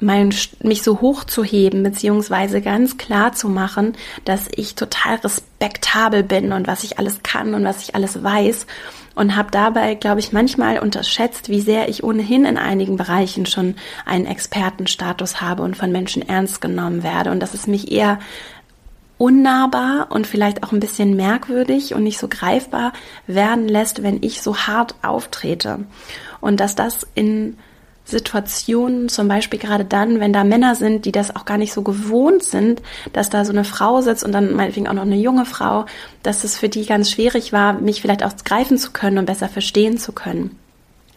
mein, 0.00 0.34
mich 0.62 0.82
so 0.82 1.00
hoch 1.00 1.24
zu 1.24 1.42
heben, 1.42 1.82
beziehungsweise 1.82 2.60
ganz 2.60 2.98
klar 2.98 3.32
zu 3.32 3.48
machen, 3.48 3.94
dass 4.24 4.48
ich 4.54 4.74
total 4.74 5.16
respektabel 5.16 6.22
bin 6.22 6.52
und 6.52 6.66
was 6.66 6.84
ich 6.84 6.98
alles 6.98 7.22
kann 7.22 7.54
und 7.54 7.64
was 7.64 7.82
ich 7.82 7.94
alles 7.94 8.22
weiß. 8.22 8.66
Und 9.14 9.34
habe 9.34 9.50
dabei, 9.50 9.94
glaube 9.94 10.20
ich, 10.20 10.32
manchmal 10.32 10.78
unterschätzt, 10.78 11.48
wie 11.48 11.62
sehr 11.62 11.88
ich 11.88 12.04
ohnehin 12.04 12.44
in 12.44 12.58
einigen 12.58 12.96
Bereichen 12.96 13.46
schon 13.46 13.76
einen 14.04 14.26
Expertenstatus 14.26 15.40
habe 15.40 15.62
und 15.62 15.74
von 15.74 15.90
Menschen 15.90 16.28
ernst 16.28 16.60
genommen 16.60 17.02
werde. 17.02 17.30
Und 17.30 17.40
dass 17.40 17.54
es 17.54 17.66
mich 17.66 17.90
eher 17.90 18.18
unnahbar 19.18 20.08
und 20.10 20.26
vielleicht 20.26 20.62
auch 20.62 20.72
ein 20.72 20.80
bisschen 20.80 21.16
merkwürdig 21.16 21.94
und 21.94 22.02
nicht 22.02 22.18
so 22.18 22.28
greifbar 22.28 22.92
werden 23.26 23.68
lässt, 23.68 24.02
wenn 24.02 24.22
ich 24.22 24.42
so 24.42 24.56
hart 24.56 24.94
auftrete. 25.02 25.86
Und 26.40 26.60
dass 26.60 26.74
das 26.74 27.06
in 27.14 27.56
Situationen, 28.06 29.08
zum 29.08 29.26
Beispiel 29.26 29.58
gerade 29.58 29.84
dann, 29.84 30.20
wenn 30.20 30.32
da 30.32 30.44
Männer 30.44 30.76
sind, 30.76 31.04
die 31.04 31.12
das 31.12 31.34
auch 31.34 31.44
gar 31.44 31.58
nicht 31.58 31.72
so 31.72 31.82
gewohnt 31.82 32.44
sind, 32.44 32.80
dass 33.12 33.30
da 33.30 33.44
so 33.44 33.52
eine 33.52 33.64
Frau 33.64 34.00
sitzt 34.00 34.22
und 34.24 34.30
dann 34.30 34.54
meinetwegen 34.54 34.86
auch 34.86 34.92
noch 34.92 35.02
eine 35.02 35.16
junge 35.16 35.44
Frau, 35.44 35.86
dass 36.22 36.44
es 36.44 36.56
für 36.56 36.68
die 36.68 36.86
ganz 36.86 37.10
schwierig 37.10 37.52
war, 37.52 37.72
mich 37.74 38.00
vielleicht 38.00 38.24
auch 38.24 38.32
greifen 38.44 38.78
zu 38.78 38.92
können 38.92 39.18
und 39.18 39.26
besser 39.26 39.48
verstehen 39.48 39.98
zu 39.98 40.12
können. 40.12 40.56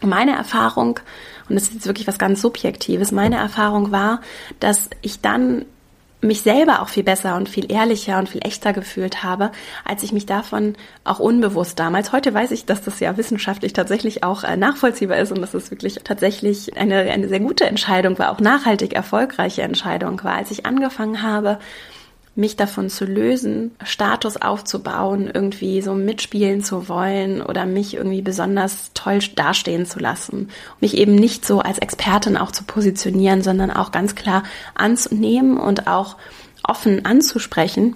Meine 0.01 0.31
Erfahrung, 0.31 0.99
und 1.47 1.55
das 1.55 1.63
ist 1.63 1.75
jetzt 1.75 1.87
wirklich 1.87 2.07
was 2.07 2.17
ganz 2.17 2.41
Subjektives, 2.41 3.11
meine 3.11 3.35
Erfahrung 3.35 3.91
war, 3.91 4.21
dass 4.59 4.89
ich 5.01 5.21
dann 5.21 5.65
mich 6.21 6.41
selber 6.41 6.81
auch 6.81 6.89
viel 6.89 7.03
besser 7.03 7.35
und 7.35 7.47
viel 7.47 7.71
ehrlicher 7.71 8.19
und 8.19 8.27
viel 8.27 8.41
echter 8.43 8.73
gefühlt 8.73 9.23
habe, 9.23 9.51
als 9.85 10.03
ich 10.03 10.11
mich 10.11 10.25
davon 10.25 10.75
auch 11.03 11.19
unbewusst 11.19 11.79
damals. 11.79 12.11
Heute 12.11 12.33
weiß 12.33 12.51
ich, 12.51 12.65
dass 12.65 12.81
das 12.83 12.99
ja 12.99 13.15
wissenschaftlich 13.15 13.73
tatsächlich 13.73 14.23
auch 14.23 14.43
äh, 14.43 14.57
nachvollziehbar 14.57 15.17
ist 15.17 15.31
und 15.31 15.41
dass 15.41 15.53
es 15.53 15.71
wirklich 15.71 15.95
tatsächlich 16.03 16.77
eine, 16.77 16.99
eine 17.11 17.29
sehr 17.29 17.39
gute 17.39 17.65
Entscheidung 17.65 18.19
war, 18.19 18.31
auch 18.31 18.39
nachhaltig 18.39 18.93
erfolgreiche 18.93 19.61
Entscheidung 19.61 20.21
war, 20.23 20.35
als 20.35 20.51
ich 20.51 20.65
angefangen 20.65 21.21
habe, 21.21 21.59
mich 22.35 22.55
davon 22.55 22.89
zu 22.89 23.05
lösen, 23.05 23.71
Status 23.83 24.37
aufzubauen, 24.37 25.29
irgendwie 25.33 25.81
so 25.81 25.93
mitspielen 25.93 26.63
zu 26.63 26.87
wollen 26.87 27.41
oder 27.41 27.65
mich 27.65 27.95
irgendwie 27.95 28.21
besonders 28.21 28.91
toll 28.93 29.19
dastehen 29.35 29.85
zu 29.85 29.99
lassen. 29.99 30.49
Mich 30.79 30.95
eben 30.97 31.15
nicht 31.15 31.45
so 31.45 31.59
als 31.59 31.79
Expertin 31.79 32.37
auch 32.37 32.51
zu 32.51 32.63
positionieren, 32.63 33.41
sondern 33.41 33.71
auch 33.71 33.91
ganz 33.91 34.15
klar 34.15 34.43
anzunehmen 34.75 35.57
und 35.57 35.87
auch 35.87 36.15
offen 36.63 37.05
anzusprechen 37.05 37.95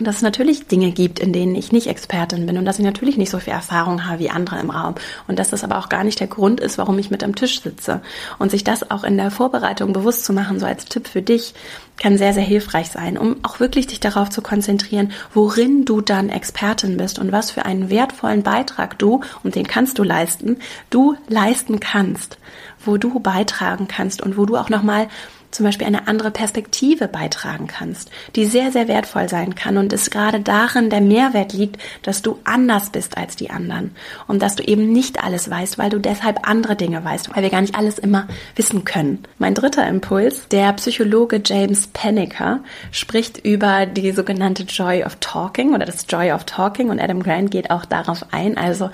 dass 0.00 0.16
es 0.16 0.22
natürlich 0.22 0.66
Dinge 0.66 0.92
gibt, 0.92 1.18
in 1.18 1.32
denen 1.32 1.54
ich 1.54 1.72
nicht 1.72 1.88
Expertin 1.88 2.46
bin 2.46 2.56
und 2.56 2.64
dass 2.64 2.78
ich 2.78 2.84
natürlich 2.84 3.16
nicht 3.16 3.30
so 3.30 3.38
viel 3.38 3.52
Erfahrung 3.52 4.06
habe 4.06 4.20
wie 4.20 4.30
andere 4.30 4.58
im 4.60 4.70
Raum 4.70 4.94
und 5.26 5.38
dass 5.38 5.50
das 5.50 5.64
aber 5.64 5.78
auch 5.78 5.88
gar 5.88 6.04
nicht 6.04 6.20
der 6.20 6.26
Grund 6.26 6.60
ist, 6.60 6.78
warum 6.78 6.98
ich 6.98 7.10
mit 7.10 7.24
am 7.24 7.34
Tisch 7.34 7.60
sitze. 7.60 8.00
Und 8.38 8.50
sich 8.50 8.64
das 8.64 8.90
auch 8.90 9.04
in 9.04 9.16
der 9.16 9.30
Vorbereitung 9.30 9.92
bewusst 9.92 10.24
zu 10.24 10.32
machen, 10.32 10.60
so 10.60 10.66
als 10.66 10.84
Tipp 10.84 11.08
für 11.08 11.22
dich, 11.22 11.54
kann 11.98 12.16
sehr, 12.16 12.32
sehr 12.32 12.42
hilfreich 12.42 12.88
sein, 12.88 13.18
um 13.18 13.36
auch 13.42 13.60
wirklich 13.60 13.86
dich 13.86 14.00
darauf 14.00 14.30
zu 14.30 14.40
konzentrieren, 14.40 15.12
worin 15.34 15.84
du 15.84 16.00
dann 16.00 16.28
Expertin 16.28 16.96
bist 16.96 17.18
und 17.18 17.32
was 17.32 17.50
für 17.50 17.64
einen 17.64 17.90
wertvollen 17.90 18.42
Beitrag 18.42 18.98
du, 18.98 19.20
und 19.42 19.54
den 19.54 19.66
kannst 19.66 19.98
du 19.98 20.02
leisten, 20.02 20.58
du 20.90 21.16
leisten 21.28 21.80
kannst, 21.80 22.38
wo 22.84 22.96
du 22.96 23.20
beitragen 23.20 23.88
kannst 23.88 24.22
und 24.22 24.36
wo 24.36 24.46
du 24.46 24.56
auch 24.56 24.68
nochmal 24.68 25.08
zum 25.50 25.64
Beispiel 25.64 25.86
eine 25.86 26.08
andere 26.08 26.30
Perspektive 26.30 27.08
beitragen 27.08 27.66
kannst, 27.66 28.10
die 28.36 28.44
sehr, 28.44 28.70
sehr 28.70 28.88
wertvoll 28.88 29.28
sein 29.28 29.54
kann 29.54 29.78
und 29.78 29.92
es 29.92 30.10
gerade 30.10 30.40
darin 30.40 30.90
der 30.90 31.00
Mehrwert 31.00 31.52
liegt, 31.52 31.78
dass 32.02 32.22
du 32.22 32.38
anders 32.44 32.90
bist 32.90 33.16
als 33.16 33.36
die 33.36 33.50
anderen 33.50 33.92
und 34.26 34.42
dass 34.42 34.56
du 34.56 34.62
eben 34.62 34.92
nicht 34.92 35.22
alles 35.22 35.50
weißt, 35.50 35.78
weil 35.78 35.90
du 35.90 35.98
deshalb 35.98 36.48
andere 36.48 36.76
Dinge 36.76 37.04
weißt, 37.04 37.34
weil 37.34 37.42
wir 37.42 37.50
gar 37.50 37.60
nicht 37.60 37.76
alles 37.76 37.98
immer 37.98 38.28
wissen 38.56 38.84
können. 38.84 39.24
Mein 39.38 39.54
dritter 39.54 39.86
Impuls, 39.88 40.48
der 40.48 40.72
Psychologe 40.74 41.40
James 41.44 41.86
Paniker 41.88 42.60
spricht 42.90 43.38
über 43.44 43.86
die 43.86 44.12
sogenannte 44.12 44.64
Joy 44.64 45.04
of 45.04 45.16
Talking 45.20 45.74
oder 45.74 45.86
das 45.86 46.06
Joy 46.08 46.32
of 46.32 46.44
Talking 46.44 46.90
und 46.90 47.00
Adam 47.00 47.22
Grant 47.22 47.50
geht 47.50 47.70
auch 47.70 47.84
darauf 47.84 48.26
ein, 48.32 48.56
also 48.58 48.90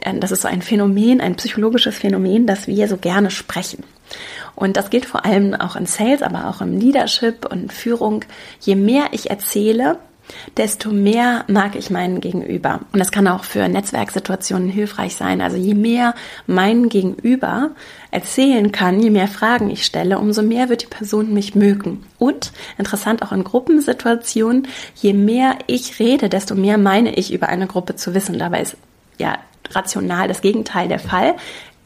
äh, 0.00 0.18
das 0.18 0.32
ist 0.32 0.42
so 0.42 0.48
ein 0.48 0.62
Phänomen, 0.62 1.20
ein 1.20 1.36
psychologisches 1.36 1.96
Phänomen, 1.96 2.46
dass 2.46 2.66
wir 2.66 2.88
so 2.88 2.96
gerne 2.96 3.30
sprechen. 3.30 3.84
Und 4.62 4.76
das 4.76 4.90
gilt 4.90 5.06
vor 5.06 5.24
allem 5.24 5.54
auch 5.54 5.74
in 5.74 5.86
Sales, 5.86 6.22
aber 6.22 6.46
auch 6.46 6.60
im 6.60 6.78
Leadership 6.78 7.50
und 7.50 7.72
Führung. 7.72 8.24
Je 8.60 8.76
mehr 8.76 9.06
ich 9.10 9.28
erzähle, 9.28 9.98
desto 10.56 10.90
mehr 10.90 11.44
mag 11.48 11.74
ich 11.74 11.90
meinen 11.90 12.20
Gegenüber. 12.20 12.78
Und 12.92 13.00
das 13.00 13.10
kann 13.10 13.26
auch 13.26 13.42
für 13.42 13.68
Netzwerksituationen 13.68 14.68
hilfreich 14.68 15.16
sein. 15.16 15.40
Also 15.40 15.56
je 15.56 15.74
mehr 15.74 16.14
mein 16.46 16.88
Gegenüber 16.88 17.72
erzählen 18.12 18.70
kann, 18.70 19.02
je 19.02 19.10
mehr 19.10 19.26
Fragen 19.26 19.68
ich 19.68 19.84
stelle, 19.84 20.20
umso 20.20 20.42
mehr 20.42 20.68
wird 20.68 20.82
die 20.82 20.86
Person 20.86 21.34
mich 21.34 21.56
mögen. 21.56 22.04
Und 22.20 22.52
interessant 22.78 23.22
auch 23.22 23.32
in 23.32 23.42
Gruppensituationen, 23.42 24.68
je 24.94 25.12
mehr 25.12 25.56
ich 25.66 25.98
rede, 25.98 26.28
desto 26.28 26.54
mehr 26.54 26.78
meine 26.78 27.16
ich 27.16 27.32
über 27.32 27.48
eine 27.48 27.66
Gruppe 27.66 27.96
zu 27.96 28.14
wissen. 28.14 28.38
Dabei 28.38 28.62
ist 28.62 28.76
ja 29.18 29.38
rational 29.70 30.28
das 30.28 30.40
Gegenteil 30.40 30.86
der 30.86 31.00
Fall. 31.00 31.34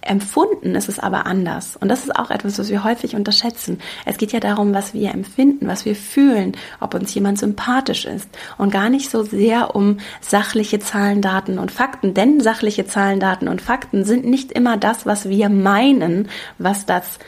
Empfunden 0.07 0.75
ist 0.75 0.89
es 0.89 0.99
aber 0.99 1.27
anders. 1.27 1.77
Und 1.77 1.89
das 1.89 2.05
ist 2.05 2.17
auch 2.17 2.31
etwas, 2.31 2.59
was 2.59 2.71
wir 2.71 2.85
häufig 2.85 3.15
unterschätzen. 3.15 3.81
Es 4.05 4.17
geht 4.17 4.33
ja 4.33 4.41
darum, 4.41 4.75
was 4.75 4.95
wir 4.95 5.13
empfinden, 5.13 5.69
was 5.69 5.85
wir 5.85 5.95
fühlen, 5.95 6.57
ob 6.81 6.95
uns 6.95 7.15
jemand 7.15 7.39
sympathisch 7.39 8.05
ist 8.05 8.29
und 8.59 8.71
gar 8.71 8.89
nicht 8.89 9.11
so 9.11 9.23
sehr 9.23 9.75
um 9.75 9.99
sachliche 10.21 10.79
Zahlen, 10.79 11.23
Daten 11.23 11.59
und 11.59 11.71
Fakten. 11.71 12.15
Denn 12.15 12.41
sachliche 12.41 12.87
Zahlen, 12.87 13.21
Daten 13.21 13.49
und 13.49 13.61
Fakten 13.61 14.05
sind 14.05 14.25
nicht 14.25 14.53
immer 14.53 14.77
das, 14.77 15.07
was 15.07 15.29
wir 15.29 15.49
meinen, 15.49 16.29
was 16.59 16.87
das 16.87 17.19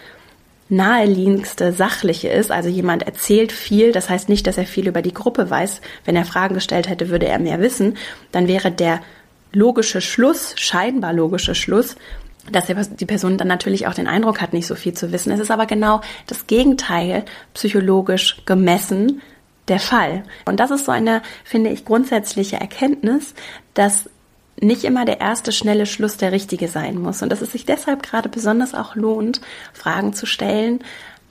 naheliegendste 0.68 1.72
Sachliche 1.72 2.28
ist. 2.28 2.50
Also 2.50 2.68
jemand 2.68 3.02
erzählt 3.02 3.52
viel, 3.52 3.92
das 3.92 4.10
heißt 4.10 4.28
nicht, 4.28 4.46
dass 4.46 4.58
er 4.58 4.66
viel 4.66 4.88
über 4.88 5.02
die 5.02 5.14
Gruppe 5.14 5.50
weiß. 5.50 5.80
Wenn 6.04 6.16
er 6.16 6.24
Fragen 6.24 6.54
gestellt 6.54 6.88
hätte, 6.88 7.08
würde 7.08 7.26
er 7.26 7.38
mehr 7.38 7.60
wissen. 7.60 7.96
Dann 8.32 8.48
wäre 8.48 8.70
der 8.70 9.00
logische 9.52 10.00
Schluss, 10.00 10.54
scheinbar 10.56 11.12
logische 11.12 11.54
Schluss, 11.54 11.96
dass 12.52 12.66
die 12.66 13.06
Person 13.06 13.38
dann 13.38 13.48
natürlich 13.48 13.86
auch 13.86 13.94
den 13.94 14.06
Eindruck 14.06 14.40
hat, 14.40 14.52
nicht 14.52 14.66
so 14.66 14.74
viel 14.74 14.92
zu 14.92 15.12
wissen. 15.12 15.32
Es 15.32 15.40
ist 15.40 15.50
aber 15.50 15.66
genau 15.66 16.00
das 16.26 16.46
Gegenteil 16.46 17.24
psychologisch 17.54 18.42
gemessen 18.46 19.20
der 19.68 19.80
Fall. 19.80 20.24
Und 20.46 20.60
das 20.60 20.70
ist 20.70 20.86
so 20.86 20.92
eine, 20.92 21.22
finde 21.44 21.70
ich, 21.70 21.84
grundsätzliche 21.84 22.56
Erkenntnis, 22.56 23.34
dass 23.74 24.08
nicht 24.60 24.84
immer 24.84 25.04
der 25.04 25.20
erste 25.20 25.52
schnelle 25.52 25.86
Schluss 25.86 26.16
der 26.16 26.32
richtige 26.32 26.68
sein 26.68 26.98
muss 26.98 27.22
und 27.22 27.30
dass 27.30 27.42
es 27.42 27.52
sich 27.52 27.64
deshalb 27.64 28.02
gerade 28.02 28.28
besonders 28.28 28.74
auch 28.74 28.96
lohnt, 28.96 29.40
Fragen 29.72 30.12
zu 30.12 30.26
stellen, 30.26 30.80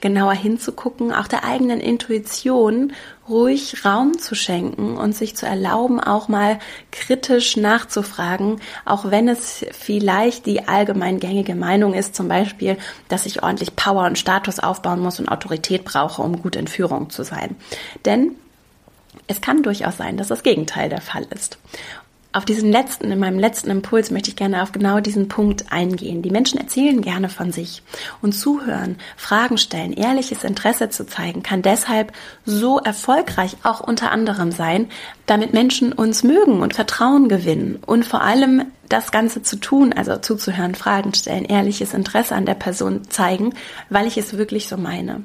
genauer 0.00 0.34
hinzugucken, 0.34 1.12
auch 1.12 1.26
der 1.26 1.44
eigenen 1.44 1.80
Intuition 1.80 2.92
ruhig 3.28 3.84
Raum 3.84 4.18
zu 4.18 4.34
schenken 4.34 4.96
und 4.96 5.14
sich 5.14 5.36
zu 5.36 5.44
erlauben, 5.44 6.00
auch 6.00 6.28
mal 6.28 6.58
kritisch 6.92 7.56
nachzufragen, 7.56 8.60
auch 8.84 9.10
wenn 9.10 9.28
es 9.28 9.66
vielleicht 9.72 10.46
die 10.46 10.66
allgemein 10.66 11.20
gängige 11.20 11.54
Meinung 11.54 11.94
ist, 11.94 12.14
zum 12.14 12.28
Beispiel, 12.28 12.78
dass 13.08 13.26
ich 13.26 13.42
ordentlich 13.42 13.76
Power 13.76 14.06
und 14.06 14.18
Status 14.18 14.60
aufbauen 14.60 15.00
muss 15.00 15.18
und 15.20 15.28
Autorität 15.28 15.84
brauche, 15.84 16.22
um 16.22 16.40
gut 16.40 16.56
in 16.56 16.68
Führung 16.68 17.10
zu 17.10 17.24
sein. 17.24 17.56
Denn 18.04 18.36
es 19.26 19.40
kann 19.40 19.62
durchaus 19.62 19.96
sein, 19.96 20.16
dass 20.16 20.28
das 20.28 20.42
Gegenteil 20.42 20.88
der 20.88 21.00
Fall 21.00 21.26
ist 21.34 21.58
auf 22.38 22.44
diesen 22.44 22.70
letzten, 22.70 23.10
in 23.10 23.18
meinem 23.18 23.40
letzten 23.40 23.68
Impuls 23.68 24.12
möchte 24.12 24.30
ich 24.30 24.36
gerne 24.36 24.62
auf 24.62 24.70
genau 24.70 25.00
diesen 25.00 25.26
Punkt 25.26 25.72
eingehen. 25.72 26.22
Die 26.22 26.30
Menschen 26.30 26.60
erzählen 26.60 27.02
gerne 27.02 27.28
von 27.28 27.50
sich 27.50 27.82
und 28.22 28.32
zuhören, 28.32 28.96
Fragen 29.16 29.58
stellen, 29.58 29.92
ehrliches 29.92 30.44
Interesse 30.44 30.88
zu 30.88 31.04
zeigen, 31.04 31.42
kann 31.42 31.62
deshalb 31.62 32.12
so 32.44 32.78
erfolgreich 32.78 33.56
auch 33.64 33.80
unter 33.80 34.12
anderem 34.12 34.52
sein, 34.52 34.88
damit 35.26 35.52
Menschen 35.52 35.92
uns 35.92 36.22
mögen 36.22 36.60
und 36.62 36.74
Vertrauen 36.74 37.28
gewinnen 37.28 37.80
und 37.84 38.06
vor 38.06 38.22
allem 38.22 38.66
das 38.88 39.10
Ganze 39.10 39.42
zu 39.42 39.56
tun, 39.56 39.92
also 39.92 40.16
zuzuhören, 40.16 40.76
Fragen 40.76 41.14
stellen, 41.14 41.44
ehrliches 41.44 41.92
Interesse 41.92 42.36
an 42.36 42.46
der 42.46 42.54
Person 42.54 43.10
zeigen, 43.10 43.52
weil 43.90 44.06
ich 44.06 44.16
es 44.16 44.38
wirklich 44.38 44.68
so 44.68 44.76
meine. 44.76 45.24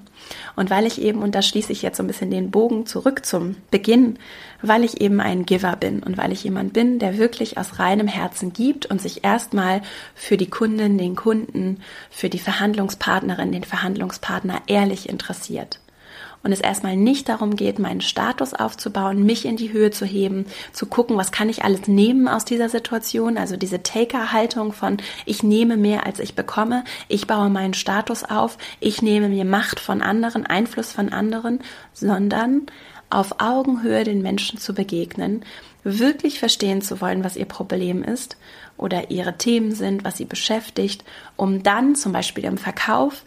Und 0.55 0.69
weil 0.69 0.85
ich 0.85 1.01
eben, 1.01 1.21
und 1.21 1.35
da 1.35 1.41
schließe 1.41 1.71
ich 1.71 1.81
jetzt 1.81 1.97
so 1.97 2.03
ein 2.03 2.07
bisschen 2.07 2.31
den 2.31 2.51
Bogen 2.51 2.85
zurück 2.85 3.25
zum 3.25 3.55
Beginn, 3.71 4.19
weil 4.61 4.83
ich 4.83 5.01
eben 5.01 5.19
ein 5.19 5.45
Giver 5.45 5.75
bin 5.75 6.03
und 6.03 6.17
weil 6.17 6.31
ich 6.31 6.43
jemand 6.43 6.73
bin, 6.73 6.99
der 6.99 7.17
wirklich 7.17 7.57
aus 7.57 7.79
reinem 7.79 8.07
Herzen 8.07 8.53
gibt 8.53 8.85
und 8.85 9.01
sich 9.01 9.23
erstmal 9.23 9.81
für 10.15 10.37
die 10.37 10.49
Kundin, 10.49 10.97
den 10.97 11.15
Kunden, 11.15 11.81
für 12.09 12.29
die 12.29 12.39
Verhandlungspartnerin, 12.39 13.51
den 13.51 13.63
Verhandlungspartner 13.63 14.61
ehrlich 14.67 15.09
interessiert 15.09 15.79
und 16.43 16.51
es 16.51 16.59
erstmal 16.59 16.97
nicht 16.97 17.29
darum 17.29 17.55
geht, 17.55 17.79
meinen 17.79 18.01
Status 18.01 18.53
aufzubauen, 18.53 19.23
mich 19.23 19.45
in 19.45 19.55
die 19.55 19.71
Höhe 19.71 19.91
zu 19.91 20.05
heben, 20.05 20.45
zu 20.73 20.85
gucken, 20.85 21.17
was 21.17 21.31
kann 21.31 21.49
ich 21.49 21.63
alles 21.63 21.87
nehmen 21.87 22.27
aus 22.27 22.45
dieser 22.45 22.69
Situation, 22.69 23.37
also 23.37 23.55
diese 23.55 23.81
Taker-Haltung 23.81 24.73
von 24.73 24.97
ich 25.25 25.41
nehme 25.41 25.77
mehr 25.77 26.05
als 26.05 26.19
ich 26.19 26.35
bekomme, 26.35 26.83
ich 27.07 27.27
baue 27.27 27.49
meinen 27.49 27.73
Status 27.73 28.23
auf, 28.23 28.57
ich 28.79 29.01
nehme 29.01 29.29
mir 29.29 29.45
Macht 29.45 29.79
von 29.79 30.01
anderen, 30.01 30.45
Einfluss 30.45 30.91
von 30.91 31.09
anderen, 31.09 31.59
sondern 31.93 32.67
auf 33.09 33.39
Augenhöhe 33.39 34.03
den 34.03 34.21
Menschen 34.21 34.59
zu 34.59 34.73
begegnen, 34.73 35.45
wirklich 35.83 36.39
verstehen 36.39 36.81
zu 36.81 36.99
wollen, 36.99 37.23
was 37.23 37.35
ihr 37.35 37.45
Problem 37.45 38.03
ist 38.03 38.37
oder 38.77 39.11
ihre 39.11 39.37
Themen 39.37 39.73
sind, 39.73 40.03
was 40.03 40.17
sie 40.17 40.25
beschäftigt, 40.25 41.03
um 41.35 41.63
dann 41.63 41.95
zum 41.95 42.11
Beispiel 42.11 42.45
im 42.45 42.57
Verkauf 42.57 43.23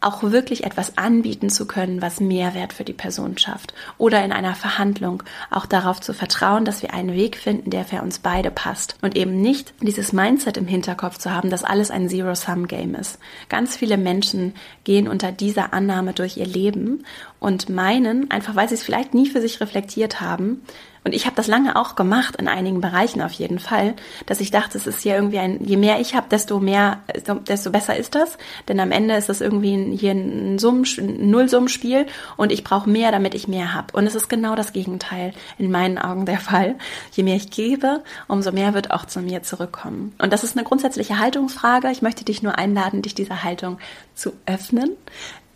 auch 0.00 0.22
wirklich 0.22 0.64
etwas 0.64 0.98
anbieten 0.98 1.50
zu 1.50 1.66
können, 1.66 2.02
was 2.02 2.20
Mehrwert 2.20 2.72
für 2.72 2.84
die 2.84 2.92
Person 2.92 3.38
schafft. 3.38 3.74
Oder 3.98 4.24
in 4.24 4.32
einer 4.32 4.54
Verhandlung 4.54 5.22
auch 5.50 5.66
darauf 5.66 6.00
zu 6.00 6.12
vertrauen, 6.12 6.64
dass 6.64 6.82
wir 6.82 6.92
einen 6.92 7.14
Weg 7.14 7.36
finden, 7.36 7.70
der 7.70 7.84
für 7.84 8.02
uns 8.02 8.18
beide 8.18 8.50
passt. 8.50 8.96
Und 9.02 9.16
eben 9.16 9.40
nicht 9.40 9.74
dieses 9.80 10.12
Mindset 10.12 10.58
im 10.58 10.66
Hinterkopf 10.66 11.18
zu 11.18 11.30
haben, 11.32 11.50
dass 11.50 11.64
alles 11.64 11.90
ein 11.90 12.08
Zero-Sum-Game 12.08 12.94
ist. 12.94 13.18
Ganz 13.48 13.76
viele 13.76 13.96
Menschen 13.96 14.54
gehen 14.84 15.08
unter 15.08 15.32
dieser 15.32 15.72
Annahme 15.72 16.12
durch 16.12 16.36
ihr 16.36 16.46
Leben 16.46 17.04
und 17.40 17.68
meinen, 17.68 18.30
einfach 18.30 18.54
weil 18.54 18.68
sie 18.68 18.74
es 18.74 18.82
vielleicht 18.82 19.14
nie 19.14 19.28
für 19.28 19.40
sich 19.40 19.60
reflektiert 19.60 20.20
haben, 20.20 20.62
und 21.06 21.14
ich 21.14 21.24
habe 21.24 21.36
das 21.36 21.46
lange 21.46 21.76
auch 21.76 21.94
gemacht, 21.94 22.34
in 22.34 22.48
einigen 22.48 22.80
Bereichen 22.80 23.22
auf 23.22 23.30
jeden 23.30 23.60
Fall, 23.60 23.94
dass 24.26 24.40
ich 24.40 24.50
dachte, 24.50 24.76
es 24.76 24.88
ist 24.88 25.04
ja 25.04 25.14
irgendwie 25.14 25.38
ein, 25.38 25.64
je 25.64 25.76
mehr 25.76 26.00
ich 26.00 26.16
habe, 26.16 26.26
desto 26.28 26.58
mehr, 26.58 26.98
desto 27.46 27.70
besser 27.70 27.96
ist 27.96 28.16
das. 28.16 28.36
Denn 28.66 28.80
am 28.80 28.90
Ende 28.90 29.14
ist 29.14 29.28
das 29.28 29.40
irgendwie 29.40 29.96
hier 29.96 30.10
ein, 30.10 30.58
Summen, 30.58 30.84
ein 30.98 31.30
Nullsummenspiel 31.30 32.06
und 32.36 32.50
ich 32.50 32.64
brauche 32.64 32.90
mehr, 32.90 33.12
damit 33.12 33.36
ich 33.36 33.46
mehr 33.46 33.72
habe. 33.72 33.96
Und 33.96 34.04
es 34.08 34.16
ist 34.16 34.28
genau 34.28 34.56
das 34.56 34.72
Gegenteil 34.72 35.32
in 35.58 35.70
meinen 35.70 35.98
Augen 35.98 36.26
der 36.26 36.40
Fall. 36.40 36.74
Je 37.12 37.22
mehr 37.22 37.36
ich 37.36 37.52
gebe, 37.52 38.02
umso 38.26 38.50
mehr 38.50 38.74
wird 38.74 38.90
auch 38.90 39.04
zu 39.04 39.20
mir 39.20 39.44
zurückkommen. 39.44 40.12
Und 40.18 40.32
das 40.32 40.42
ist 40.42 40.56
eine 40.56 40.66
grundsätzliche 40.66 41.20
Haltungsfrage. 41.20 41.88
Ich 41.92 42.02
möchte 42.02 42.24
dich 42.24 42.42
nur 42.42 42.58
einladen, 42.58 43.02
dich 43.02 43.14
dieser 43.14 43.44
Haltung 43.44 43.78
zu 44.16 44.32
öffnen, 44.46 44.90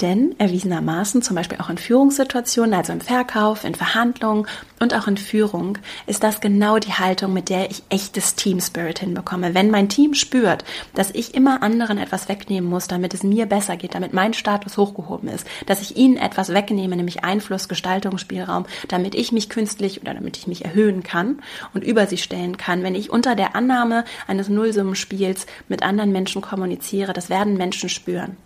denn 0.01 0.35
erwiesenermaßen, 0.39 1.23
zum 1.23 1.37
Beispiel 1.37 1.59
auch 1.61 1.71
in 1.71 1.79
Führungssituationen, 1.79 2.75
also 2.75 2.93
im 2.93 3.01
Verkauf, 3.01 3.65
in 3.65 3.75
Verhandlungen 3.75 4.47
und 4.79 4.95
auch 4.95 5.07
in 5.07 5.17
Führung, 5.17 5.79
ist 6.07 6.23
das 6.23 6.41
genau 6.41 6.79
die 6.79 6.93
Haltung, 6.93 7.33
mit 7.33 7.49
der 7.49 7.71
ich 7.71 7.83
echtes 7.91 8.35
Team 8.35 8.61
Spirit 8.61 8.99
hinbekomme. 8.99 9.55
Wenn 9.55 9.71
mein 9.71 9.89
Team 9.89 10.15
spürt, 10.15 10.65
dass 10.95 11.11
ich 11.11 11.35
immer 11.35 11.63
anderen 11.63 11.99
etwas 11.99 12.29
wegnehmen 12.29 12.69
muss, 12.69 12.89
damit 12.89 13.15
es 13.15 13.23
mir 13.23 13.47
besser 13.47 13.77
geht, 13.77 13.95
damit 13.95 14.13
mein 14.13 14.35
Status 14.35 14.77
hochgehoben 14.77 15.29
ist, 15.29 15.47
dass 15.67 15.83
ich 15.83 15.97
ihnen 15.97 16.17
etwas 16.17 16.53
wegnehme, 16.53 16.97
nämlich 16.97 17.25
Einfluss, 17.25 17.69
Gestaltungsspielraum, 17.69 18.67
damit 18.89 19.15
ich 19.15 19.33
mich 19.33 19.49
künstlich 19.49 20.01
oder 20.01 20.15
damit 20.15 20.37
ich 20.37 20.47
mich 20.47 20.65
erhöhen 20.65 21.03
kann 21.03 21.41
und 21.75 21.85
über 21.85 22.07
sie 22.07 22.19
stellen 22.19 22.57
kann, 22.57 22.83
wenn 22.83 22.95
ich 22.95 23.11
unter 23.11 23.37
der 23.37 23.55
Annahme 23.55 24.05
eines 24.27 24.49
Nullsummenspiels 24.49 25.47
mit 25.69 25.83
anderen 25.83 26.13
Menschen 26.13 26.43
kommuniziere, 26.43 27.13
das 27.13 27.29
werden 27.29 27.57
Menschen 27.57 27.89
spüren. 27.89 28.37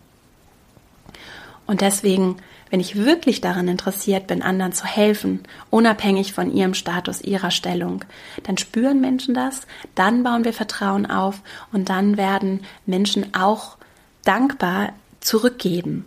Und 1.67 1.81
deswegen, 1.81 2.37
wenn 2.71 2.81
ich 2.81 2.97
wirklich 2.97 3.41
daran 3.41 3.69
interessiert 3.69 4.27
bin, 4.27 4.43
anderen 4.43 4.73
zu 4.73 4.85
helfen, 4.85 5.41
unabhängig 5.71 6.33
von 6.33 6.53
ihrem 6.53 6.75
Status, 6.75 7.21
ihrer 7.21 7.51
Stellung, 7.51 8.05
dann 8.43 8.59
spüren 8.59 9.01
Menschen 9.01 9.35
das, 9.35 9.63
dann 9.95 10.23
bauen 10.23 10.45
wir 10.45 10.53
Vertrauen 10.53 11.07
auf 11.07 11.41
und 11.73 11.89
dann 11.89 12.17
werden 12.17 12.65
Menschen 12.87 13.35
auch 13.35 13.77
dankbar 14.25 14.93
zurückgeben. 15.21 16.05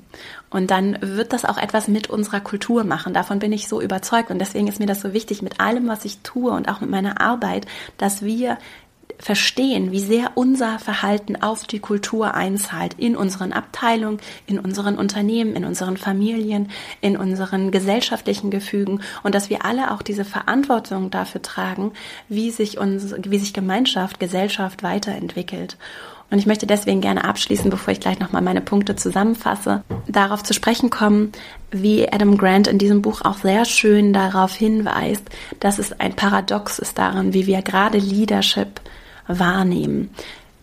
Und 0.49 0.71
dann 0.71 0.97
wird 1.01 1.33
das 1.33 1.43
auch 1.43 1.57
etwas 1.57 1.87
mit 1.87 2.09
unserer 2.09 2.39
Kultur 2.39 2.83
machen. 2.83 3.13
Davon 3.13 3.39
bin 3.39 3.51
ich 3.51 3.67
so 3.67 3.81
überzeugt. 3.81 4.29
Und 4.29 4.39
deswegen 4.39 4.67
ist 4.67 4.79
mir 4.79 4.85
das 4.85 5.01
so 5.01 5.11
wichtig 5.11 5.41
mit 5.41 5.59
allem, 5.59 5.87
was 5.87 6.05
ich 6.05 6.19
tue 6.19 6.51
und 6.51 6.69
auch 6.69 6.79
mit 6.79 6.89
meiner 6.89 7.19
Arbeit, 7.19 7.65
dass 7.97 8.21
wir 8.21 8.57
verstehen, 9.19 9.91
wie 9.91 9.99
sehr 9.99 10.31
unser 10.35 10.79
Verhalten 10.79 11.35
auf 11.35 11.65
die 11.65 11.79
Kultur 11.79 12.35
einzahlt, 12.35 12.93
in 12.97 13.15
unseren 13.15 13.53
Abteilungen, 13.53 14.19
in 14.45 14.59
unseren 14.59 14.97
Unternehmen, 14.97 15.55
in 15.55 15.65
unseren 15.65 15.97
Familien, 15.97 16.69
in 17.01 17.17
unseren 17.17 17.71
gesellschaftlichen 17.71 18.51
Gefügen 18.51 19.01
und 19.23 19.35
dass 19.35 19.49
wir 19.49 19.65
alle 19.65 19.91
auch 19.91 20.01
diese 20.01 20.25
Verantwortung 20.25 21.09
dafür 21.09 21.41
tragen, 21.41 21.91
wie 22.29 22.51
sich 22.51 22.77
uns, 22.77 23.15
wie 23.17 23.39
sich 23.39 23.53
Gemeinschaft, 23.53 24.19
Gesellschaft 24.19 24.83
weiterentwickelt. 24.83 25.77
Und 26.29 26.39
ich 26.39 26.45
möchte 26.45 26.67
deswegen 26.67 26.99
gerne 26.99 27.23
abschließen, 27.23 27.71
bevor 27.71 27.93
ich 27.93 28.01
gleich 28.01 28.19
nochmal 28.19 28.41
meine 28.41 28.59
Punkte 28.59 28.97
zusammenfasse, 28.97 29.83
darauf 30.09 30.43
zu 30.43 30.53
sprechen 30.53 30.89
kommen, 30.89 31.31
wie 31.71 32.11
Adam 32.11 32.37
Grant 32.37 32.67
in 32.67 32.77
diesem 32.77 33.01
Buch 33.01 33.21
auch 33.21 33.37
sehr 33.37 33.63
schön 33.63 34.11
darauf 34.11 34.53
hinweist, 34.53 35.23
dass 35.61 35.79
es 35.79 35.97
ein 35.99 36.13
Paradox 36.13 36.79
ist 36.79 36.97
daran, 36.97 37.33
wie 37.33 37.47
wir 37.47 37.61
gerade 37.61 37.97
Leadership 37.97 38.81
wahrnehmen. 39.27 40.09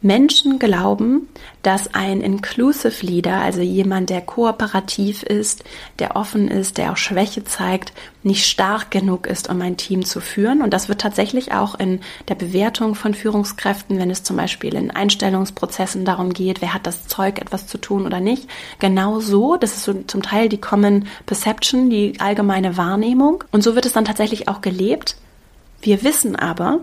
Menschen 0.04 0.58
glauben, 0.58 1.30
dass 1.62 1.94
ein 1.94 2.20
Inclusive 2.20 3.06
Leader, 3.06 3.40
also 3.40 3.62
jemand, 3.62 4.10
der 4.10 4.20
kooperativ 4.20 5.22
ist, 5.22 5.64
der 5.98 6.14
offen 6.14 6.48
ist, 6.48 6.76
der 6.76 6.92
auch 6.92 6.98
Schwäche 6.98 7.42
zeigt, 7.44 7.94
nicht 8.22 8.44
stark 8.44 8.90
genug 8.90 9.26
ist, 9.26 9.48
um 9.48 9.62
ein 9.62 9.78
Team 9.78 10.04
zu 10.04 10.20
führen. 10.20 10.60
Und 10.60 10.74
das 10.74 10.90
wird 10.90 11.00
tatsächlich 11.00 11.52
auch 11.52 11.74
in 11.74 12.00
der 12.28 12.34
Bewertung 12.34 12.94
von 12.94 13.14
Führungskräften, 13.14 13.98
wenn 13.98 14.10
es 14.10 14.22
zum 14.22 14.36
Beispiel 14.36 14.74
in 14.74 14.90
Einstellungsprozessen 14.90 16.04
darum 16.04 16.34
geht, 16.34 16.60
wer 16.60 16.74
hat 16.74 16.86
das 16.86 17.06
Zeug, 17.06 17.40
etwas 17.40 17.66
zu 17.66 17.78
tun 17.78 18.04
oder 18.04 18.20
nicht, 18.20 18.46
genau 18.80 19.20
so. 19.20 19.56
Das 19.56 19.72
ist 19.72 19.84
so 19.84 19.94
zum 20.06 20.20
Teil 20.20 20.50
die 20.50 20.60
Common 20.60 21.06
Perception, 21.24 21.88
die 21.88 22.20
allgemeine 22.20 22.76
Wahrnehmung. 22.76 23.42
Und 23.52 23.62
so 23.62 23.74
wird 23.74 23.86
es 23.86 23.94
dann 23.94 24.04
tatsächlich 24.04 24.48
auch 24.48 24.60
gelebt. 24.60 25.16
Wir 25.80 26.02
wissen 26.02 26.36
aber, 26.36 26.80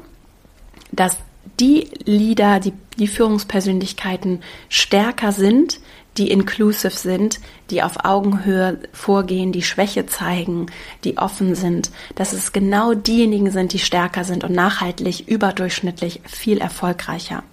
dass 0.92 1.18
die 1.62 1.88
Leader, 2.06 2.60
die, 2.60 2.74
die 2.98 3.08
Führungspersönlichkeiten 3.08 4.42
stärker 4.68 5.32
sind, 5.32 5.80
die 6.18 6.30
inclusive 6.30 6.98
sind, 6.98 7.40
die 7.70 7.84
auf 7.84 8.04
Augenhöhe 8.04 8.80
vorgehen, 8.92 9.52
die 9.52 9.62
Schwäche 9.62 10.08
zeigen, 10.08 10.66
die 11.04 11.18
offen 11.18 11.56
sind, 11.56 11.92
dass 12.16 12.34
es 12.34 12.52
genau 12.52 12.96
diejenigen 12.96 13.52
sind, 13.52 13.72
die 13.72 13.80
stärker 13.80 14.24
sind 14.24 14.44
und 14.44 14.54
nachhaltig 14.54 15.28
überdurchschnittlich 15.28 16.22
viel 16.26 16.58
erfolgreicher, 16.58 17.44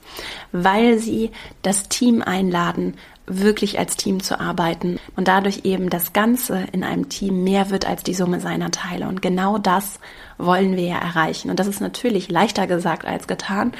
weil 0.50 0.98
sie 0.98 1.30
das 1.62 1.88
Team 1.88 2.22
einladen, 2.22 2.94
wirklich 3.28 3.78
als 3.78 3.96
Team 3.96 4.22
zu 4.22 4.40
arbeiten 4.40 4.98
und 5.16 5.28
dadurch 5.28 5.60
eben 5.64 5.90
das 5.90 6.12
Ganze 6.12 6.64
in 6.72 6.84
einem 6.84 7.08
Team 7.08 7.44
mehr 7.44 7.70
wird 7.70 7.86
als 7.86 8.02
die 8.02 8.14
Summe 8.14 8.40
seiner 8.40 8.70
Teile. 8.70 9.08
Und 9.08 9.22
genau 9.22 9.58
das 9.58 10.00
wollen 10.38 10.76
wir 10.76 10.84
ja 10.84 10.98
erreichen. 10.98 11.50
Und 11.50 11.60
das 11.60 11.66
ist 11.66 11.80
natürlich 11.80 12.30
leichter 12.30 12.66
gesagt 12.66 13.06
als 13.06 13.26
getan, 13.26 13.72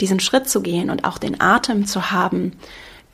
diesen 0.00 0.20
Schritt 0.20 0.48
zu 0.48 0.62
gehen 0.62 0.90
und 0.90 1.04
auch 1.04 1.18
den 1.18 1.40
Atem 1.40 1.86
zu 1.86 2.10
haben, 2.10 2.52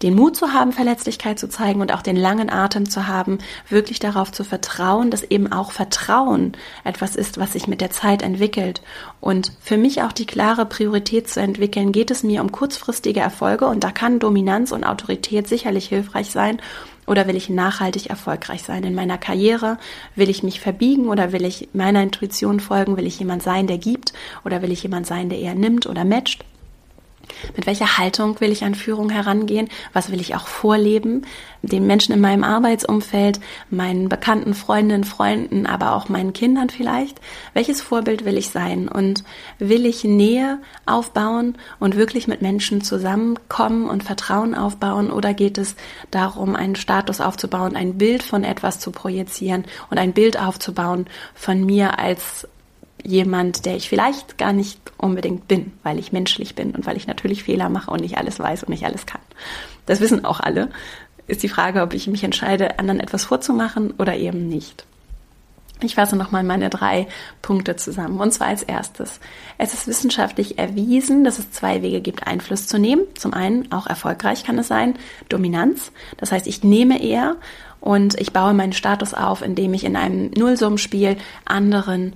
den 0.02 0.14
Mut 0.14 0.36
zu 0.36 0.52
haben, 0.52 0.72
Verletzlichkeit 0.72 1.38
zu 1.38 1.48
zeigen 1.48 1.80
und 1.80 1.92
auch 1.92 2.02
den 2.02 2.16
langen 2.16 2.50
Atem 2.50 2.88
zu 2.88 3.06
haben, 3.06 3.38
wirklich 3.68 3.98
darauf 3.98 4.32
zu 4.32 4.44
vertrauen, 4.44 5.10
dass 5.10 5.22
eben 5.22 5.52
auch 5.52 5.72
Vertrauen 5.72 6.52
etwas 6.84 7.16
ist, 7.16 7.38
was 7.38 7.52
sich 7.52 7.66
mit 7.66 7.80
der 7.80 7.90
Zeit 7.90 8.22
entwickelt. 8.22 8.82
Und 9.20 9.52
für 9.60 9.76
mich 9.76 10.02
auch 10.02 10.12
die 10.12 10.26
klare 10.26 10.64
Priorität 10.66 11.28
zu 11.28 11.40
entwickeln, 11.40 11.92
geht 11.92 12.10
es 12.10 12.22
mir 12.22 12.40
um 12.40 12.50
kurzfristige 12.50 13.20
Erfolge 13.20 13.66
und 13.66 13.84
da 13.84 13.90
kann 13.90 14.18
Dominanz 14.18 14.72
und 14.72 14.84
Autorität 14.84 15.48
sicherlich 15.48 15.88
hilfreich 15.88 16.30
sein. 16.30 16.60
Oder 17.06 17.26
will 17.26 17.36
ich 17.36 17.48
nachhaltig 17.50 18.08
erfolgreich 18.08 18.62
sein 18.62 18.84
in 18.84 18.94
meiner 18.94 19.18
Karriere? 19.18 19.78
Will 20.14 20.30
ich 20.30 20.44
mich 20.44 20.60
verbiegen 20.60 21.08
oder 21.08 21.32
will 21.32 21.44
ich 21.44 21.68
meiner 21.72 22.02
Intuition 22.02 22.60
folgen? 22.60 22.96
Will 22.96 23.06
ich 23.06 23.18
jemand 23.18 23.42
sein, 23.42 23.66
der 23.66 23.78
gibt? 23.78 24.12
Oder 24.44 24.62
will 24.62 24.70
ich 24.70 24.84
jemand 24.84 25.08
sein, 25.08 25.28
der 25.28 25.40
eher 25.40 25.56
nimmt 25.56 25.86
oder 25.86 26.04
matcht? 26.04 26.44
Mit 27.56 27.66
welcher 27.66 27.98
Haltung 27.98 28.40
will 28.40 28.52
ich 28.52 28.64
an 28.64 28.74
Führung 28.74 29.11
herangehen? 29.11 29.68
Was 29.92 30.11
will 30.11 30.20
ich 30.20 30.35
auch 30.35 30.46
vorleben? 30.46 31.26
Den 31.62 31.87
Menschen 31.87 32.14
in 32.14 32.20
meinem 32.20 32.44
Arbeitsumfeld, 32.44 33.40
meinen 33.70 34.09
bekannten 34.09 34.54
Freundinnen, 34.54 35.04
Freunden, 35.04 35.66
aber 35.66 35.94
auch 35.94 36.09
meinen 36.09 36.33
Kindern 36.33 36.70
vielleicht. 36.70 37.20
Welches 37.54 37.83
Vorbild 37.83 38.24
will 38.24 38.37
ich 38.37 38.50
sein? 38.50 38.88
Und 38.88 39.24
will 39.59 39.87
ich 39.87 40.04
Nähe 40.04 40.59
aufbauen 40.87 41.56
und 41.78 41.96
wirklich 41.96 42.28
mit 42.28 42.42
Menschen 42.42 42.83
zusammenkommen 42.83 43.88
und 43.88 44.04
Vertrauen 44.04 44.54
aufbauen? 44.54 45.11
Oder 45.11 45.35
geht 45.35 45.59
es 45.59 45.76
darum, 46.11 46.56
einen 46.56 46.76
Status 46.76 47.20
aufzubauen, 47.20 47.76
ein 47.76 47.98
Bild 47.98 48.22
von 48.22 48.44
etwas 48.44 48.80
zu 48.80 48.90
projizieren 48.90 49.64
und 49.90 49.98
ein 49.98 50.12
Bild 50.12 50.38
aufzubauen 50.40 51.06
von 51.35 51.64
mir 51.64 51.98
als 51.98 52.46
jemand, 53.04 53.66
der 53.66 53.76
ich 53.76 53.88
vielleicht 53.88 54.38
gar 54.38 54.52
nicht 54.52 54.80
unbedingt 54.96 55.48
bin, 55.48 55.72
weil 55.82 55.98
ich 55.98 56.12
menschlich 56.12 56.54
bin 56.54 56.72
und 56.72 56.86
weil 56.86 56.96
ich 56.96 57.06
natürlich 57.06 57.44
Fehler 57.44 57.68
mache 57.68 57.90
und 57.90 58.00
nicht 58.00 58.18
alles 58.18 58.38
weiß 58.38 58.64
und 58.64 58.70
nicht 58.70 58.84
alles 58.84 59.06
kann. 59.06 59.20
Das 59.86 60.00
wissen 60.00 60.24
auch 60.24 60.40
alle. 60.40 60.70
Ist 61.26 61.42
die 61.42 61.48
Frage, 61.48 61.82
ob 61.82 61.94
ich 61.94 62.06
mich 62.06 62.24
entscheide, 62.24 62.78
anderen 62.78 63.00
etwas 63.00 63.24
vorzumachen 63.24 63.92
oder 63.98 64.16
eben 64.16 64.48
nicht. 64.48 64.84
Ich 65.82 65.94
fasse 65.94 66.16
nochmal 66.16 66.42
meine 66.42 66.68
drei 66.68 67.06
Punkte 67.40 67.76
zusammen. 67.76 68.20
Und 68.20 68.32
zwar 68.32 68.48
als 68.48 68.62
erstes. 68.62 69.20
Es 69.56 69.72
ist 69.72 69.86
wissenschaftlich 69.86 70.58
erwiesen, 70.58 71.24
dass 71.24 71.38
es 71.38 71.52
zwei 71.52 71.82
Wege 71.82 72.00
gibt, 72.00 72.26
Einfluss 72.26 72.66
zu 72.66 72.78
nehmen. 72.78 73.02
Zum 73.16 73.32
einen, 73.32 73.72
auch 73.72 73.86
erfolgreich 73.86 74.44
kann 74.44 74.58
es 74.58 74.68
sein, 74.68 74.94
Dominanz. 75.28 75.92
Das 76.18 76.32
heißt, 76.32 76.46
ich 76.46 76.62
nehme 76.62 77.02
eher 77.02 77.36
und 77.80 78.20
ich 78.20 78.32
baue 78.32 78.52
meinen 78.52 78.74
Status 78.74 79.14
auf, 79.14 79.40
indem 79.40 79.72
ich 79.72 79.84
in 79.84 79.96
einem 79.96 80.30
Nullsummenspiel 80.36 81.16
anderen 81.46 82.12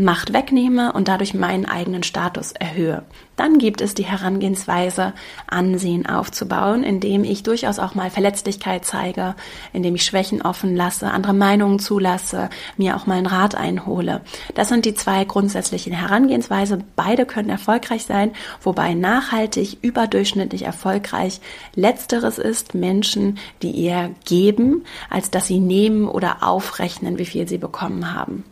Macht 0.00 0.32
wegnehme 0.32 0.94
und 0.94 1.08
dadurch 1.08 1.34
meinen 1.34 1.66
eigenen 1.66 2.02
Status 2.02 2.52
erhöhe. 2.52 3.02
Dann 3.36 3.58
gibt 3.58 3.82
es 3.82 3.92
die 3.92 4.06
Herangehensweise, 4.06 5.12
Ansehen 5.46 6.06
aufzubauen, 6.06 6.84
indem 6.84 7.22
ich 7.22 7.42
durchaus 7.42 7.78
auch 7.78 7.94
mal 7.94 8.08
Verletzlichkeit 8.08 8.86
zeige, 8.86 9.34
indem 9.74 9.96
ich 9.96 10.04
Schwächen 10.04 10.40
offen 10.40 10.74
lasse, 10.74 11.10
andere 11.10 11.34
Meinungen 11.34 11.80
zulasse, 11.80 12.48
mir 12.78 12.96
auch 12.96 13.04
mal 13.04 13.18
einen 13.18 13.26
Rat 13.26 13.54
einhole. 13.54 14.22
Das 14.54 14.70
sind 14.70 14.86
die 14.86 14.94
zwei 14.94 15.26
grundsätzlichen 15.26 15.92
Herangehensweise. 15.92 16.78
Beide 16.96 17.26
können 17.26 17.50
erfolgreich 17.50 18.04
sein, 18.04 18.32
wobei 18.62 18.94
nachhaltig, 18.94 19.76
überdurchschnittlich 19.82 20.62
erfolgreich 20.62 21.42
letzteres 21.74 22.38
ist 22.38 22.74
Menschen, 22.74 23.38
die 23.60 23.84
eher 23.84 24.08
geben, 24.24 24.84
als 25.10 25.30
dass 25.30 25.46
sie 25.46 25.60
nehmen 25.60 26.08
oder 26.08 26.38
aufrechnen, 26.42 27.18
wie 27.18 27.26
viel 27.26 27.46
sie 27.46 27.58
bekommen 27.58 28.14
haben. 28.14 28.44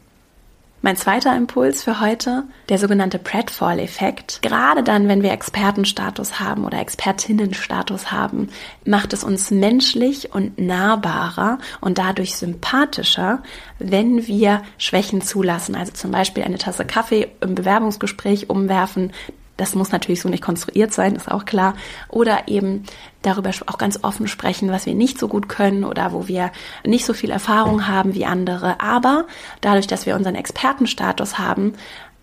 Mein 0.80 0.96
zweiter 0.96 1.36
Impuls 1.36 1.82
für 1.82 2.00
heute, 2.00 2.44
der 2.68 2.78
sogenannte 2.78 3.18
Pratfall-Effekt. 3.18 4.42
Gerade 4.42 4.84
dann, 4.84 5.08
wenn 5.08 5.24
wir 5.24 5.32
Expertenstatus 5.32 6.38
haben 6.38 6.64
oder 6.64 6.78
Expertinnenstatus 6.78 8.12
haben, 8.12 8.50
macht 8.84 9.12
es 9.12 9.24
uns 9.24 9.50
menschlich 9.50 10.32
und 10.32 10.56
nahbarer 10.56 11.58
und 11.80 11.98
dadurch 11.98 12.36
sympathischer, 12.36 13.42
wenn 13.80 14.28
wir 14.28 14.62
Schwächen 14.78 15.20
zulassen. 15.20 15.74
Also 15.74 15.92
zum 15.94 16.12
Beispiel 16.12 16.44
eine 16.44 16.58
Tasse 16.58 16.84
Kaffee 16.84 17.26
im 17.40 17.56
Bewerbungsgespräch 17.56 18.48
umwerfen, 18.48 19.12
das 19.59 19.75
muss 19.75 19.92
natürlich 19.92 20.23
so 20.23 20.31
nicht 20.31 20.42
konstruiert 20.42 20.94
sein, 20.94 21.14
ist 21.16 21.31
auch 21.31 21.44
klar. 21.44 21.75
Oder 22.09 22.49
eben 22.49 22.85
darüber 23.21 23.51
auch 23.66 23.77
ganz 23.77 23.99
offen 24.03 24.29
sprechen, 24.29 24.71
was 24.71 24.87
wir 24.87 24.94
nicht 24.94 25.18
so 25.18 25.29
gut 25.29 25.49
können 25.49 25.85
oder 25.85 26.12
wo 26.12 26.29
wir 26.29 26.53
nicht 26.87 27.05
so 27.05 27.12
viel 27.12 27.31
Erfahrung 27.31 27.87
haben 27.87 28.14
wie 28.14 28.25
andere. 28.25 28.81
Aber 28.81 29.27
dadurch, 29.61 29.87
dass 29.87 30.07
wir 30.07 30.14
unseren 30.14 30.37
Expertenstatus 30.37 31.38
haben, 31.38 31.75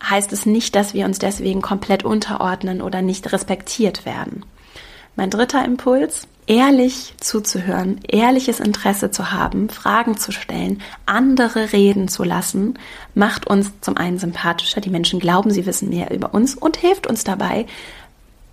heißt 0.02 0.32
es 0.34 0.46
nicht, 0.46 0.76
dass 0.76 0.94
wir 0.94 1.06
uns 1.06 1.20
deswegen 1.20 1.62
komplett 1.62 2.04
unterordnen 2.04 2.82
oder 2.82 3.02
nicht 3.02 3.32
respektiert 3.32 4.06
werden. 4.06 4.46
Mein 5.16 5.30
dritter 5.30 5.64
Impuls, 5.64 6.28
ehrlich 6.48 7.16
zuzuhören, 7.20 8.00
ehrliches 8.08 8.60
Interesse 8.60 9.12
zu 9.12 9.32
haben, 9.32 9.70
Fragen 9.70 10.18
zu 10.18 10.32
stellen, 10.32 10.82
andere 11.06 11.74
reden 11.74 12.08
zu 12.08 12.24
lassen, 12.24 12.78
macht 13.14 13.48
uns 13.48 13.72
zum 13.82 13.98
einen 13.98 14.20
sympathischer. 14.20 14.82
Die 14.82 14.90
Menschen 14.90 15.20
glauben, 15.20 15.52
sie 15.52 15.66
wissen 15.66 15.90
mehr 15.90 16.12
über 16.12 16.34
uns 16.34 16.56
und 16.56 16.78
hilft 16.78 17.08
uns 17.08 17.24
dabei, 17.24 17.66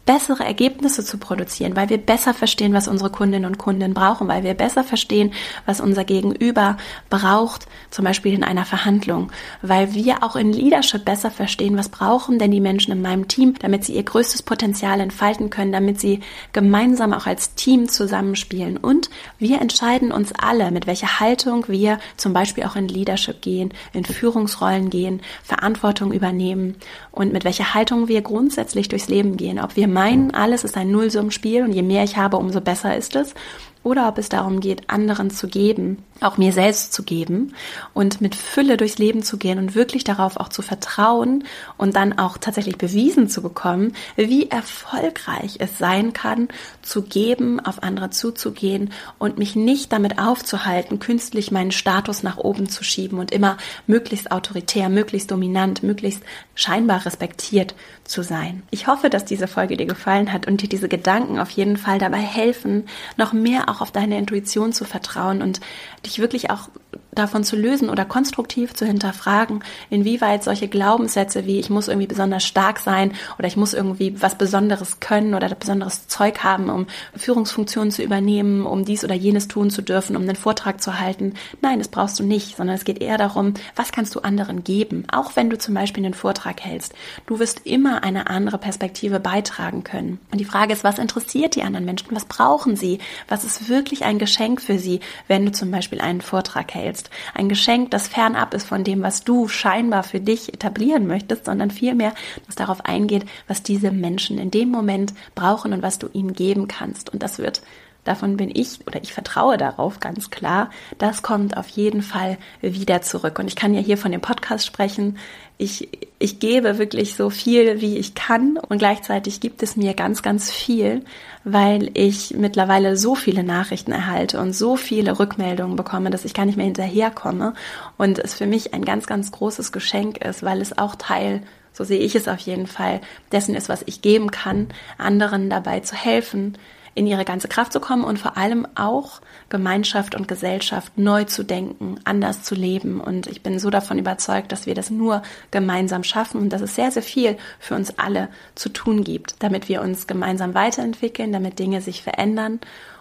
bessere 0.05 0.45
Ergebnisse 0.45 1.05
zu 1.05 1.19
produzieren, 1.19 1.77
weil 1.77 1.89
wir 1.89 1.99
besser 1.99 2.35
verstehen, 2.35 2.73
was 2.73 2.89
unsere 2.89 3.11
Kundinnen 3.11 3.47
und 3.47 3.59
Kunden 3.59 3.95
brauchen, 3.95 4.27
weil 4.27 4.43
wir 4.43 4.55
besser 4.55 4.83
verstehen, 4.83 5.33
was 5.65 5.81
unser 5.81 6.05
Gegenüber 6.05 6.77
braucht, 7.09 7.67
zum 7.91 8.05
Beispiel 8.05 8.33
in 8.33 8.43
einer 8.43 8.65
Verhandlung, 8.65 9.31
weil 9.63 9.95
wir 9.95 10.25
auch 10.25 10.35
in 10.35 10.53
Leadership 10.53 11.05
besser 11.05 11.31
verstehen, 11.31 11.77
was 11.77 11.89
brauchen 11.89 12.39
denn 12.39 12.51
die 12.51 12.61
Menschen 12.61 12.93
in 12.93 13.03
meinem 13.03 13.29
Team, 13.29 13.55
damit 13.61 13.85
sie 13.85 13.95
ihr 13.95 14.03
größtes 14.03 14.43
Potenzial 14.43 14.99
entfalten 15.01 15.51
können, 15.51 15.73
damit 15.73 16.01
sie 16.01 16.21
gemeinsam 16.53 17.13
auch 17.13 17.27
als 17.27 17.55
Team 17.55 17.89
zusammenspielen. 17.89 18.79
Und 18.79 19.09
wir 19.39 19.61
entscheiden 19.61 20.11
uns 20.11 20.33
alle, 20.33 20.73
mit 20.73 20.87
welcher 20.89 21.21
Haltung 21.21 21.69
wir 21.69 21.99
zum 22.17 22.33
Beispiel 22.33 22.65
auch 22.65 22.75
in 22.75 22.89
Leadership 22.89 23.41
gehen, 23.41 23.73
in 23.93 24.05
Führungsrollen 24.05 24.91
gehen, 24.91 25.21
Verantwortung 25.45 26.13
übernehmen 26.13 26.77
und 27.13 27.33
mit 27.33 27.45
welcher 27.45 27.75
Haltung 27.75 28.09
wir 28.09 28.23
grundsätzlich 28.23 28.89
durchs 28.89 29.09
Leben 29.09 29.37
gehen, 29.37 29.61
ob 29.61 29.77
wir 29.77 29.92
meinen, 29.93 30.33
alles 30.33 30.65
ist 30.65 30.77
ein 30.77 30.91
Nullsummenspiel 30.91 31.63
und 31.63 31.73
je 31.73 31.83
mehr 31.83 32.05
ich 32.05 32.17
habe, 32.17 32.37
umso 32.37 32.61
besser 32.61 32.97
ist 32.97 33.17
es 33.17 33.35
oder 33.83 34.09
ob 34.09 34.19
es 34.19 34.29
darum 34.29 34.61
geht, 34.61 34.89
anderen 34.89 35.31
zu 35.31 35.49
geben, 35.49 36.05
auch 36.21 36.39
mir 36.39 36.53
selbst 36.53 36.93
zu 36.93 37.03
geben 37.03 37.55
und 37.95 38.21
mit 38.21 38.35
Fülle 38.35 38.77
durchs 38.77 38.99
Leben 38.99 39.23
zu 39.23 39.39
gehen 39.39 39.59
und 39.59 39.75
wirklich 39.75 40.05
darauf 40.05 40.37
auch 40.37 40.49
zu 40.49 40.63
vertrauen 40.63 41.45
und 41.77 41.97
dann 41.97 42.19
auch 42.19 42.39
tatsächlich 42.39 42.79
bewiesen 42.79 43.29
zu 43.29 43.43
bekommen, 43.43 43.95
wie 44.17 44.49
erfolgreich 44.49 45.57
es 45.59 45.79
sein 45.79 46.13
kann, 46.13 46.49
zu 46.83 47.03
geben, 47.03 47.59
auf 47.61 47.83
andere 47.83 48.11
zuzugehen 48.11 48.93
und 49.19 49.39
mich 49.39 49.57
nicht 49.57 49.93
damit 49.93 50.19
aufzuhalten, 50.19 51.01
künstlich 51.01 51.51
meinen 51.51 51.73
Status 51.73 52.23
nach 52.23 52.37
oben 52.37 52.69
zu 52.69 52.85
schieben 52.85 53.19
und 53.19 53.33
immer 53.33 53.57
möglichst 53.87 54.31
autoritär, 54.31 54.89
möglichst 54.89 55.31
dominant, 55.31 55.83
möglichst 55.83 56.23
scheinbar 56.55 57.05
respektiert 57.05 57.75
zu 58.05 58.23
sein. 58.23 58.63
Ich 58.71 58.87
hoffe, 58.87 59.11
dass 59.11 59.25
diese 59.25 59.49
Folge 59.49 59.77
dir 59.77 59.87
gefallen 59.87 60.33
hat 60.33 60.47
und 60.47 60.63
dir 60.63 60.69
diese 60.69 60.89
Gedanken 60.89 61.39
auf 61.39 61.51
jeden 61.51 61.77
Fall 61.77 61.99
dabei 61.99 62.19
helfen, 62.19 62.85
noch 63.17 63.33
mehr 63.33 63.69
auch 63.73 63.81
auf 63.81 63.91
deine 63.91 64.19
Intuition 64.19 64.73
zu 64.73 64.85
vertrauen 64.85 65.43
und 65.43 65.61
dich 66.05 66.19
wirklich 66.19 66.51
auch 66.51 66.69
davon 67.15 67.45
zu 67.45 67.57
lösen 67.57 67.91
oder 67.91 68.05
konstruktiv 68.05 68.73
zu 68.75 68.87
hinterfragen, 68.87 69.63
inwieweit 69.91 70.43
solche 70.43 70.69
Glaubenssätze 70.69 71.47
wie 71.47 71.61
ich 71.61 71.69
muss 71.69 71.89
irgendwie 71.89 72.07
besonders 72.07 72.45
stark 72.45 72.79
sein 72.79 73.13
oder 73.39 73.47
ich 73.47 73.57
muss 73.57 73.75
irgendwie 73.75 74.21
was 74.21 74.37
Besonderes 74.37 75.01
können 75.01 75.35
oder 75.35 75.49
besonderes 75.55 76.09
Zeug 76.09 76.43
haben, 76.43 76.71
um 76.71 76.87
Führungsfunktionen 77.15 77.91
zu 77.91 78.03
übernehmen, 78.03 78.65
um 78.65 78.85
dies 78.85 79.05
oder 79.05 79.15
jenes 79.15 79.49
tun 79.49 79.71
zu 79.71 79.83
dürfen, 79.83 80.17
um 80.17 80.23
einen 80.23 80.37
Vortrag 80.37 80.83
zu 80.83 80.99
halten. 80.99 81.35
Nein, 81.61 81.79
das 81.79 81.89
brauchst 81.89 82.19
du 82.19 82.25
nicht, 82.25 82.57
sondern 82.57 82.77
es 82.77 82.85
geht 82.85 83.03
eher 83.03 83.19
darum, 83.19 83.55
was 83.77 83.93
kannst 83.93 84.15
du 84.15 84.21
anderen 84.21 84.65
geben, 84.65 85.05
auch 85.13 85.37
wenn 85.37 85.51
du 85.51 85.59
zum 85.59 85.75
Beispiel 85.75 86.05
einen 86.05 86.15
Vortrag 86.15 86.61
hältst. 86.63 86.95
Du 87.27 87.39
wirst 87.39 87.67
immer 87.67 88.03
eine 88.05 88.29
andere 88.29 88.57
Perspektive 88.57 89.21
beitragen 89.21 89.85
können. 89.85 90.19
Und 90.31 90.39
die 90.39 90.47
Frage 90.47 90.73
ist, 90.73 90.85
was 90.85 90.99
interessiert 90.99 91.57
die 91.57 91.63
anderen 91.63 91.85
Menschen? 91.85 92.09
Was 92.13 92.25
brauchen 92.25 92.77
sie? 92.77 92.99
Was 93.29 93.45
ist 93.45 93.62
wirklich 93.69 94.05
ein 94.05 94.19
Geschenk 94.19 94.61
für 94.61 94.79
sie, 94.79 95.01
wenn 95.29 95.47
du 95.47 95.53
zum 95.53 95.71
Beispiel 95.71 96.01
einen 96.01 96.21
Vortrag 96.21 96.75
hältst? 96.75 97.11
Ein 97.35 97.49
Geschenk, 97.49 97.91
das 97.91 98.09
fernab 98.09 98.55
ist 98.55 98.67
von 98.67 98.85
dem, 98.85 99.03
was 99.03 99.25
du 99.25 99.49
scheinbar 99.49 100.03
für 100.03 100.21
dich 100.21 100.53
etablieren 100.53 101.07
möchtest, 101.07 101.47
sondern 101.47 101.71
vielmehr, 101.71 102.15
das 102.47 102.55
darauf 102.55 102.85
eingeht, 102.85 103.25
was 103.49 103.63
diese 103.63 103.91
Menschen 103.91 104.39
in 104.39 104.51
dem 104.51 104.71
Moment 104.71 105.15
brauchen 105.35 105.73
und 105.73 105.83
was 105.83 105.99
du 105.99 106.09
ihnen 106.13 106.33
geben 106.33 106.69
kannst. 106.69 107.11
Und 107.13 107.23
das 107.23 107.39
wird 107.39 107.63
davon 108.05 108.37
bin 108.37 108.51
ich 108.53 108.87
oder 108.87 109.03
ich 109.03 109.13
vertraue 109.13 109.57
darauf 109.57 110.01
ganz 110.01 110.31
klar, 110.31 110.71
das 110.99 111.23
kommt 111.23 111.57
auf 111.57 111.69
jeden 111.69 112.03
Fall 112.03 112.39
wieder 112.61 113.03
zurück. 113.03 113.39
Und 113.39 113.47
ich 113.47 113.57
kann 113.57 113.75
ja 113.75 113.81
hier 113.81 113.99
von 113.99 114.13
dem 114.13 114.21
Podcast 114.21 114.67
sprechen. 114.67 115.19
Ich, 115.63 115.89
ich 116.19 116.41
gebe 116.41 116.79
wirklich 116.79 117.15
so 117.15 117.31
viel, 117.31 117.81
wie 117.81 117.97
ich 117.97 118.17
kann 118.17 118.57
und 118.57 118.79
gleichzeitig 118.79 119.39
gibt 119.39 119.63
es 119.63 119.77
mir 119.77 119.95
ganz, 119.95 120.23
ganz 120.23 120.51
viel, 120.51 121.05
weil 121.45 121.91
ich 121.95 122.35
mittlerweile 122.37 122.97
so 122.97 123.15
viele 123.15 123.45
Nachrichten 123.45 123.93
erhalte 123.93 124.41
und 124.41 124.55
so 124.55 124.75
viele 124.75 125.21
Rückmeldungen 125.21 125.77
bekomme, 125.77 126.11
dass 126.11 126.25
ich 126.25 126.35
gar 126.35 126.47
nicht 126.47 126.57
mehr 126.57 126.67
hinterherkomme 126.67 127.55
und 127.97 128.19
es 128.19 128.35
für 128.35 128.47
mich 128.47 128.75
ein 128.75 128.85
ganz, 128.85 129.07
ganz 129.07 129.31
großes 129.31 129.71
Geschenk 129.71 130.19
ist, 130.19 130.43
weil 130.43 130.61
es 130.61 130.77
auch 130.77 130.97
Teil 130.97 131.43
so 131.73 131.85
sehe 131.85 132.01
ich 132.01 132.15
es 132.15 132.29
auf 132.29 132.41
jeden 132.41 132.67
Fall, 132.67 133.01
dessen 133.31 133.55
ist, 133.55 133.69
was 133.69 133.83
ich 133.87 134.03
geben 134.03 134.31
kann, 134.31 134.69
anderen 134.99 135.49
dabei 135.49 135.81
zu 135.81 135.97
helfen, 135.97 136.59
in 136.95 137.07
ihre 137.07 137.25
ganze 137.25 137.49
Kraft 137.49 137.73
zu 137.73 137.81
kommen 137.81 138.05
und 138.05 138.19
vor 138.19 138.37
allem 138.37 138.67
auch 138.75 139.21
Gemeinschaft 139.49 140.15
und 140.15 140.29
Gesellschaft 140.29 140.97
neu 140.97 141.25
zu 141.25 141.45
denken, 141.45 141.97
anders 142.05 142.43
zu 142.43 142.55
leben. 142.55 143.01
Und 143.01 143.27
ich 143.27 143.43
bin 143.43 143.59
so 143.59 143.71
davon 143.71 143.99
überzeugt, 143.99 144.53
dass 144.53 144.67
wir 144.67 144.75
das 144.75 144.91
nur 144.91 145.23
gemeinsam 145.51 146.05
schaffen 146.05 146.41
und 146.41 146.53
dass 146.53 146.61
es 146.61 146.75
sehr, 146.75 146.91
sehr 146.91 147.03
viel 147.03 147.37
für 147.59 147.75
uns 147.75 147.99
alle 147.99 148.29
zu 148.55 148.69
tun 148.69 149.05
gibt, 149.05 149.37
damit 149.41 149.69
wir 149.69 149.81
uns 149.81 150.07
gemeinsam 150.07 150.55
weiterentwickeln, 150.55 151.33
damit 151.33 151.59
Dinge 151.59 151.81
sich 151.81 152.03
verändern. 152.03 152.61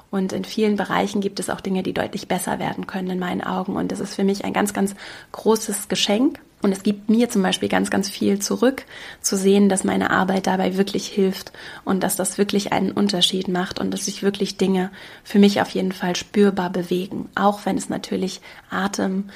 Und 0.10 0.34
in 0.34 0.44
vielen 0.44 0.76
Bereichen 0.76 1.22
gibt 1.22 1.40
es 1.40 1.50
auch 1.50 1.62
Dinge, 1.62 1.84
die 1.84 1.94
deutlich 1.94 2.28
besser 2.28 2.60
werden 2.60 2.86
können 2.86 3.10
in 3.10 3.20
meinen 3.20 3.42
Augen. 3.42 3.76
Und 3.76 3.92
das 3.92 4.02
ist 4.02 4.16
für 4.16 4.26
mich 4.26 4.44
ein 4.44 4.54
ganz, 4.54 4.74
ganz 4.74 4.96
großes 5.32 5.88
Geschenk 5.88 6.40
und 6.62 6.72
es 6.72 6.84
gibt 6.84 7.10
mir 7.10 7.30
zum 7.30 7.42
Beispiel 7.42 7.70
ganz, 7.70 7.90
ganz 7.90 8.10
viel 8.10 8.40
zurück, 8.40 8.86
zu 9.22 9.36
sehen, 9.36 9.70
dass 9.70 9.84
meine 9.84 10.12
Arbeit 10.12 10.48
dabei 10.48 10.78
wirklich 10.78 11.08
hilft 11.08 11.52
und 11.84 12.04
dass 12.04 12.16
das 12.16 12.38
wirklich 12.38 12.72
einen 12.72 12.92
Unterschied 12.92 13.48
macht 13.48 13.80
und 13.80 13.92
dass 13.92 14.06
sich 14.06 14.24
wirklich 14.24 14.58
Dinge 14.58 14.92
für 15.24 15.40
mich 15.40 15.62
auf 15.62 15.70
jeden 15.70 15.92
Fall 15.92 16.16
spürbar 16.16 16.70
bewegen. 16.70 17.30
Auch 17.36 17.66
wenn 17.66 17.78
es 17.78 17.90
natürlich 17.90 18.42
Atem, 18.70 19.30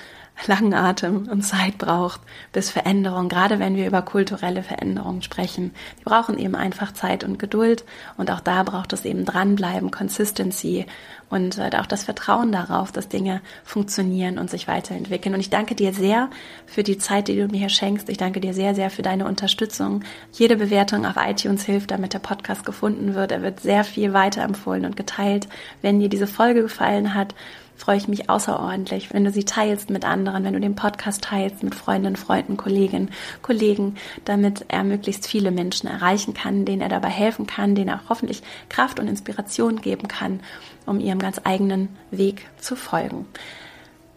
langen 0.48 0.74
Atem 0.74 1.28
und 1.30 1.41
Zeit 1.41 1.78
braucht 1.78 2.21
bis 2.52 2.69
Veränderung, 2.69 3.30
gerade 3.30 3.60
wenn 3.60 3.76
wir 3.76 3.88
über 3.88 4.02
kulturelle 4.02 4.63
Veränderungen 4.63 5.21
sprechen. 5.21 5.74
Die 6.00 6.04
brauchen 6.04 6.38
eben 6.38 6.56
einfach 6.56 6.93
Zeit 6.93 7.24
und 7.24 7.39
Geduld 7.39 7.84
und 8.17 8.30
auch 8.30 8.41
da 8.41 8.63
braucht 8.63 8.93
es 8.93 9.06
eben 9.06 9.26
dranbleiben, 9.26 9.91
Consistency 9.91 10.86
und 11.30 11.58
äh, 11.58 11.71
auch 11.80 11.86
das 11.86 12.04
Vertrauen 12.04 12.52
darauf, 12.52 12.91
dass 12.91 13.08
Dinge 13.08 13.41
funktionieren 13.63 14.38
und 14.38 14.50
sich 14.50 14.67
weiterentwickeln. 14.67 15.34
Und 15.34 15.41
ich 15.41 15.50
danke 15.50 15.74
dir 15.74 15.93
sehr 15.93 16.30
für 16.65 16.84
die 16.84 16.98
Zeit, 16.98 17.28
die 17.28 17.36
du 17.36 17.48
mir 17.48 17.58
hier 17.58 17.69
schenkst. 17.69 18.10
Ich 18.10 18.17
danke 18.17 18.39
dir 18.39 18.54
sehr, 18.54 18.76
sehr 18.76 18.89
für 18.89 19.02
deine 19.02 19.26
Unterstützung. 19.26 20.04
Jede 20.32 20.56
Bewertung 20.56 21.06
auf 21.06 21.15
iTunes 21.17 21.63
hilft, 21.63 21.91
damit 21.91 22.13
der 22.13 22.19
Podcast 22.19 22.65
gefunden 22.65 23.15
wird. 23.15 23.32
Er 23.32 23.41
wird 23.41 23.60
sehr 23.60 23.84
viel 23.84 24.13
weiterempfohlen 24.13 24.86
und 24.86 24.95
geteilt. 24.95 25.48
Wenn 25.82 26.00
dir 26.00 26.10
diese 26.10 26.28
Folge 26.28 26.62
gefallen 26.62 27.15
hat, 27.15 27.34
freue 27.76 27.98
ich 27.98 28.08
mich 28.08 28.30
außerordentlich, 28.30 29.14
wenn 29.14 29.24
du 29.24 29.32
sie 29.32 29.44
teilst 29.44 29.90
mit 29.90 30.06
anderen, 30.06 30.44
wenn 30.44 30.54
du 30.54 30.60
den 30.60 30.76
Podcast 30.76 31.24
teilst 31.24 31.64
mit 31.64 31.76
Freundinnen, 31.76 32.16
Freunden, 32.16 32.58
Kolleginnen, 32.58 33.12
Kollegen, 33.42 33.96
damit 34.24 34.66
er 34.68 34.84
möglichst 34.84 35.28
viele 35.28 35.52
Menschen 35.52 35.88
erreichen 35.88 36.34
kann, 36.34 36.66
denen 36.66 36.82
er 36.82 36.90
dabei 36.90 37.10
helfen 37.10 37.48
kann, 37.48 37.76
denen 37.76 37.90
er 37.90 38.02
hoffentlich 38.10 38.42
Kraft 38.70 39.00
und 39.00 39.08
Inspiration 39.08 39.82
geben 39.82 40.08
kann, 40.08 40.40
um 40.86 41.00
ihrem 41.00 41.20
ganz 41.20 41.42
eigenen 41.44 41.90
Weg 42.12 42.48
zu 42.58 42.76
folgen. 42.76 43.26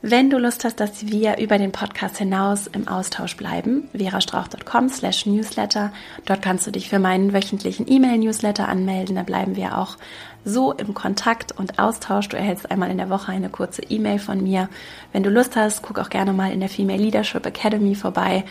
Wenn 0.00 0.30
du 0.30 0.38
Lust 0.38 0.64
hast, 0.64 0.78
dass 0.78 1.08
wir 1.08 1.38
über 1.38 1.58
den 1.58 1.72
Podcast 1.72 2.18
hinaus 2.18 2.68
im 2.68 2.86
Austausch 2.86 3.36
bleiben, 3.36 3.88
verastrauch.com 3.92 4.88
slash 4.88 5.26
newsletter. 5.26 5.92
Dort 6.24 6.40
kannst 6.40 6.68
du 6.68 6.70
dich 6.70 6.88
für 6.88 7.00
meinen 7.00 7.32
wöchentlichen 7.32 7.90
E-Mail-Newsletter 7.90 8.68
anmelden. 8.68 9.16
Da 9.16 9.24
bleiben 9.24 9.56
wir 9.56 9.76
auch 9.76 9.96
so 10.44 10.72
im 10.72 10.94
Kontakt 10.94 11.52
und 11.52 11.78
Austausch. 11.78 12.28
Du 12.28 12.36
erhältst 12.36 12.70
einmal 12.70 12.90
in 12.90 12.98
der 12.98 13.10
Woche 13.10 13.32
eine 13.32 13.48
kurze 13.48 13.82
E-Mail 13.82 14.18
von 14.18 14.42
mir. 14.42 14.68
Wenn 15.12 15.22
du 15.22 15.30
Lust 15.30 15.56
hast, 15.56 15.82
guck 15.82 15.98
auch 15.98 16.10
gerne 16.10 16.32
mal 16.32 16.52
in 16.52 16.60
der 16.60 16.68
Female 16.68 17.02
Leadership 17.02 17.46
Academy 17.46 17.94
vorbei. 17.94 18.44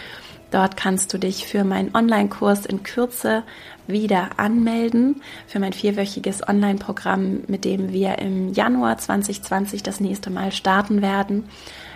Dort 0.52 0.78
kannst 0.78 1.14
du 1.14 1.18
dich 1.18 1.46
für 1.46 1.64
meinen 1.64 1.94
Online-Kurs 1.94 2.66
in 2.66 2.84
Kürze 2.84 3.44
wieder 3.88 4.32
anmelden, 4.38 5.22
für 5.48 5.60
mein 5.60 5.74
vierwöchiges 5.74 6.48
Online-Programm, 6.48 7.42
mit 7.48 7.66
dem 7.66 7.92
wir 7.92 8.20
im 8.20 8.54
Januar 8.54 8.98
2020 8.98 9.84
das 9.84 10.00
nächste 10.00 10.30
Mal 10.30 10.52
starten 10.52 11.02
werden. 11.02 11.46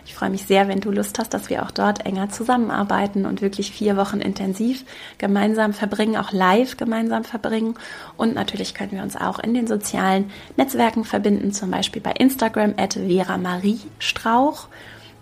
Ich 0.06 0.16
freue 0.16 0.30
mich 0.30 0.44
sehr, 0.44 0.68
wenn 0.68 0.82
du 0.82 0.92
Lust 0.92 1.20
hast, 1.20 1.34
dass 1.34 1.50
wir 1.50 1.64
auch 1.64 1.72
dort 1.72 2.06
enger 2.06 2.30
zusammenarbeiten 2.30 3.26
und 3.26 3.42
wirklich 3.42 3.72
vier 3.72 3.98
Wochen 3.98 4.20
intensiv 4.20 4.84
gemeinsam 5.18 5.74
verbringen, 5.74 6.18
auch 6.18 6.32
live 6.32 6.78
gemeinsam 6.78 7.24
verbringen. 7.24 7.76
Und 8.18 8.34
natürlich 8.34 8.74
können 8.74 8.94
wir 8.94 9.04
uns 9.04 9.16
auch 9.16 9.40
in 9.40 9.54
den 9.54 9.68
sozialen 9.68 10.32
Netzwerken 10.58 11.04
verbinden, 11.04 11.54
zum 11.54 11.70
Beispiel 11.72 12.02
bei 12.02 12.14
Instagram 12.14 12.74
at 12.78 12.94
Vera 12.94 13.38
Marie 13.38 13.80
Strauch. 14.00 14.68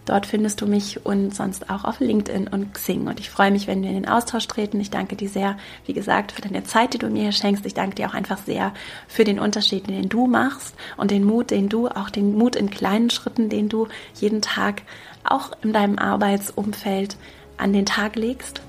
Dort 0.09 0.25
findest 0.25 0.59
du 0.59 0.65
mich 0.65 1.05
und 1.05 1.35
sonst 1.35 1.69
auch 1.69 1.83
auf 1.83 1.99
LinkedIn 1.99 2.47
und 2.47 2.73
Xing. 2.73 3.05
Und 3.05 3.19
ich 3.19 3.29
freue 3.29 3.51
mich, 3.51 3.67
wenn 3.67 3.83
wir 3.83 3.89
in 3.89 3.95
den 3.95 4.09
Austausch 4.09 4.47
treten. 4.47 4.79
Ich 4.79 4.89
danke 4.89 5.15
dir 5.15 5.29
sehr, 5.29 5.55
wie 5.85 5.93
gesagt, 5.93 6.31
für 6.31 6.41
deine 6.41 6.63
Zeit, 6.63 6.95
die 6.95 6.97
du 6.97 7.09
mir 7.09 7.21
hier 7.21 7.31
schenkst. 7.31 7.63
Ich 7.67 7.75
danke 7.75 7.93
dir 7.93 8.09
auch 8.09 8.15
einfach 8.15 8.39
sehr 8.39 8.73
für 9.07 9.23
den 9.23 9.39
Unterschied, 9.39 9.87
den 9.87 10.09
du 10.09 10.25
machst 10.25 10.73
und 10.97 11.11
den 11.11 11.23
Mut, 11.23 11.51
den 11.51 11.69
du, 11.69 11.89
auch 11.89 12.09
den 12.09 12.35
Mut 12.35 12.55
in 12.55 12.71
kleinen 12.71 13.11
Schritten, 13.11 13.49
den 13.49 13.69
du 13.69 13.87
jeden 14.15 14.41
Tag 14.41 14.81
auch 15.23 15.51
in 15.61 15.73
deinem 15.73 15.99
Arbeitsumfeld 15.99 17.15
an 17.57 17.71
den 17.71 17.85
Tag 17.85 18.15
legst. 18.15 18.63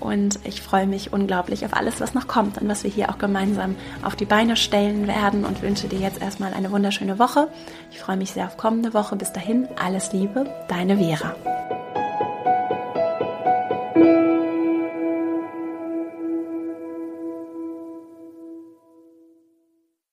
Und 0.00 0.38
ich 0.44 0.60
freue 0.60 0.86
mich 0.86 1.12
unglaublich 1.12 1.64
auf 1.64 1.74
alles, 1.74 2.00
was 2.00 2.14
noch 2.14 2.28
kommt 2.28 2.60
und 2.60 2.68
was 2.68 2.84
wir 2.84 2.90
hier 2.90 3.10
auch 3.10 3.18
gemeinsam 3.18 3.76
auf 4.02 4.16
die 4.16 4.26
Beine 4.26 4.56
stellen 4.56 5.06
werden 5.06 5.44
und 5.44 5.62
wünsche 5.62 5.88
dir 5.88 5.98
jetzt 5.98 6.20
erstmal 6.20 6.52
eine 6.52 6.70
wunderschöne 6.70 7.18
Woche. 7.18 7.48
Ich 7.90 8.00
freue 8.00 8.16
mich 8.16 8.32
sehr 8.32 8.46
auf 8.46 8.56
kommende 8.56 8.92
Woche. 8.92 9.16
Bis 9.16 9.32
dahin, 9.32 9.68
alles 9.76 10.12
Liebe, 10.12 10.46
deine 10.68 10.98
Vera. 10.98 11.34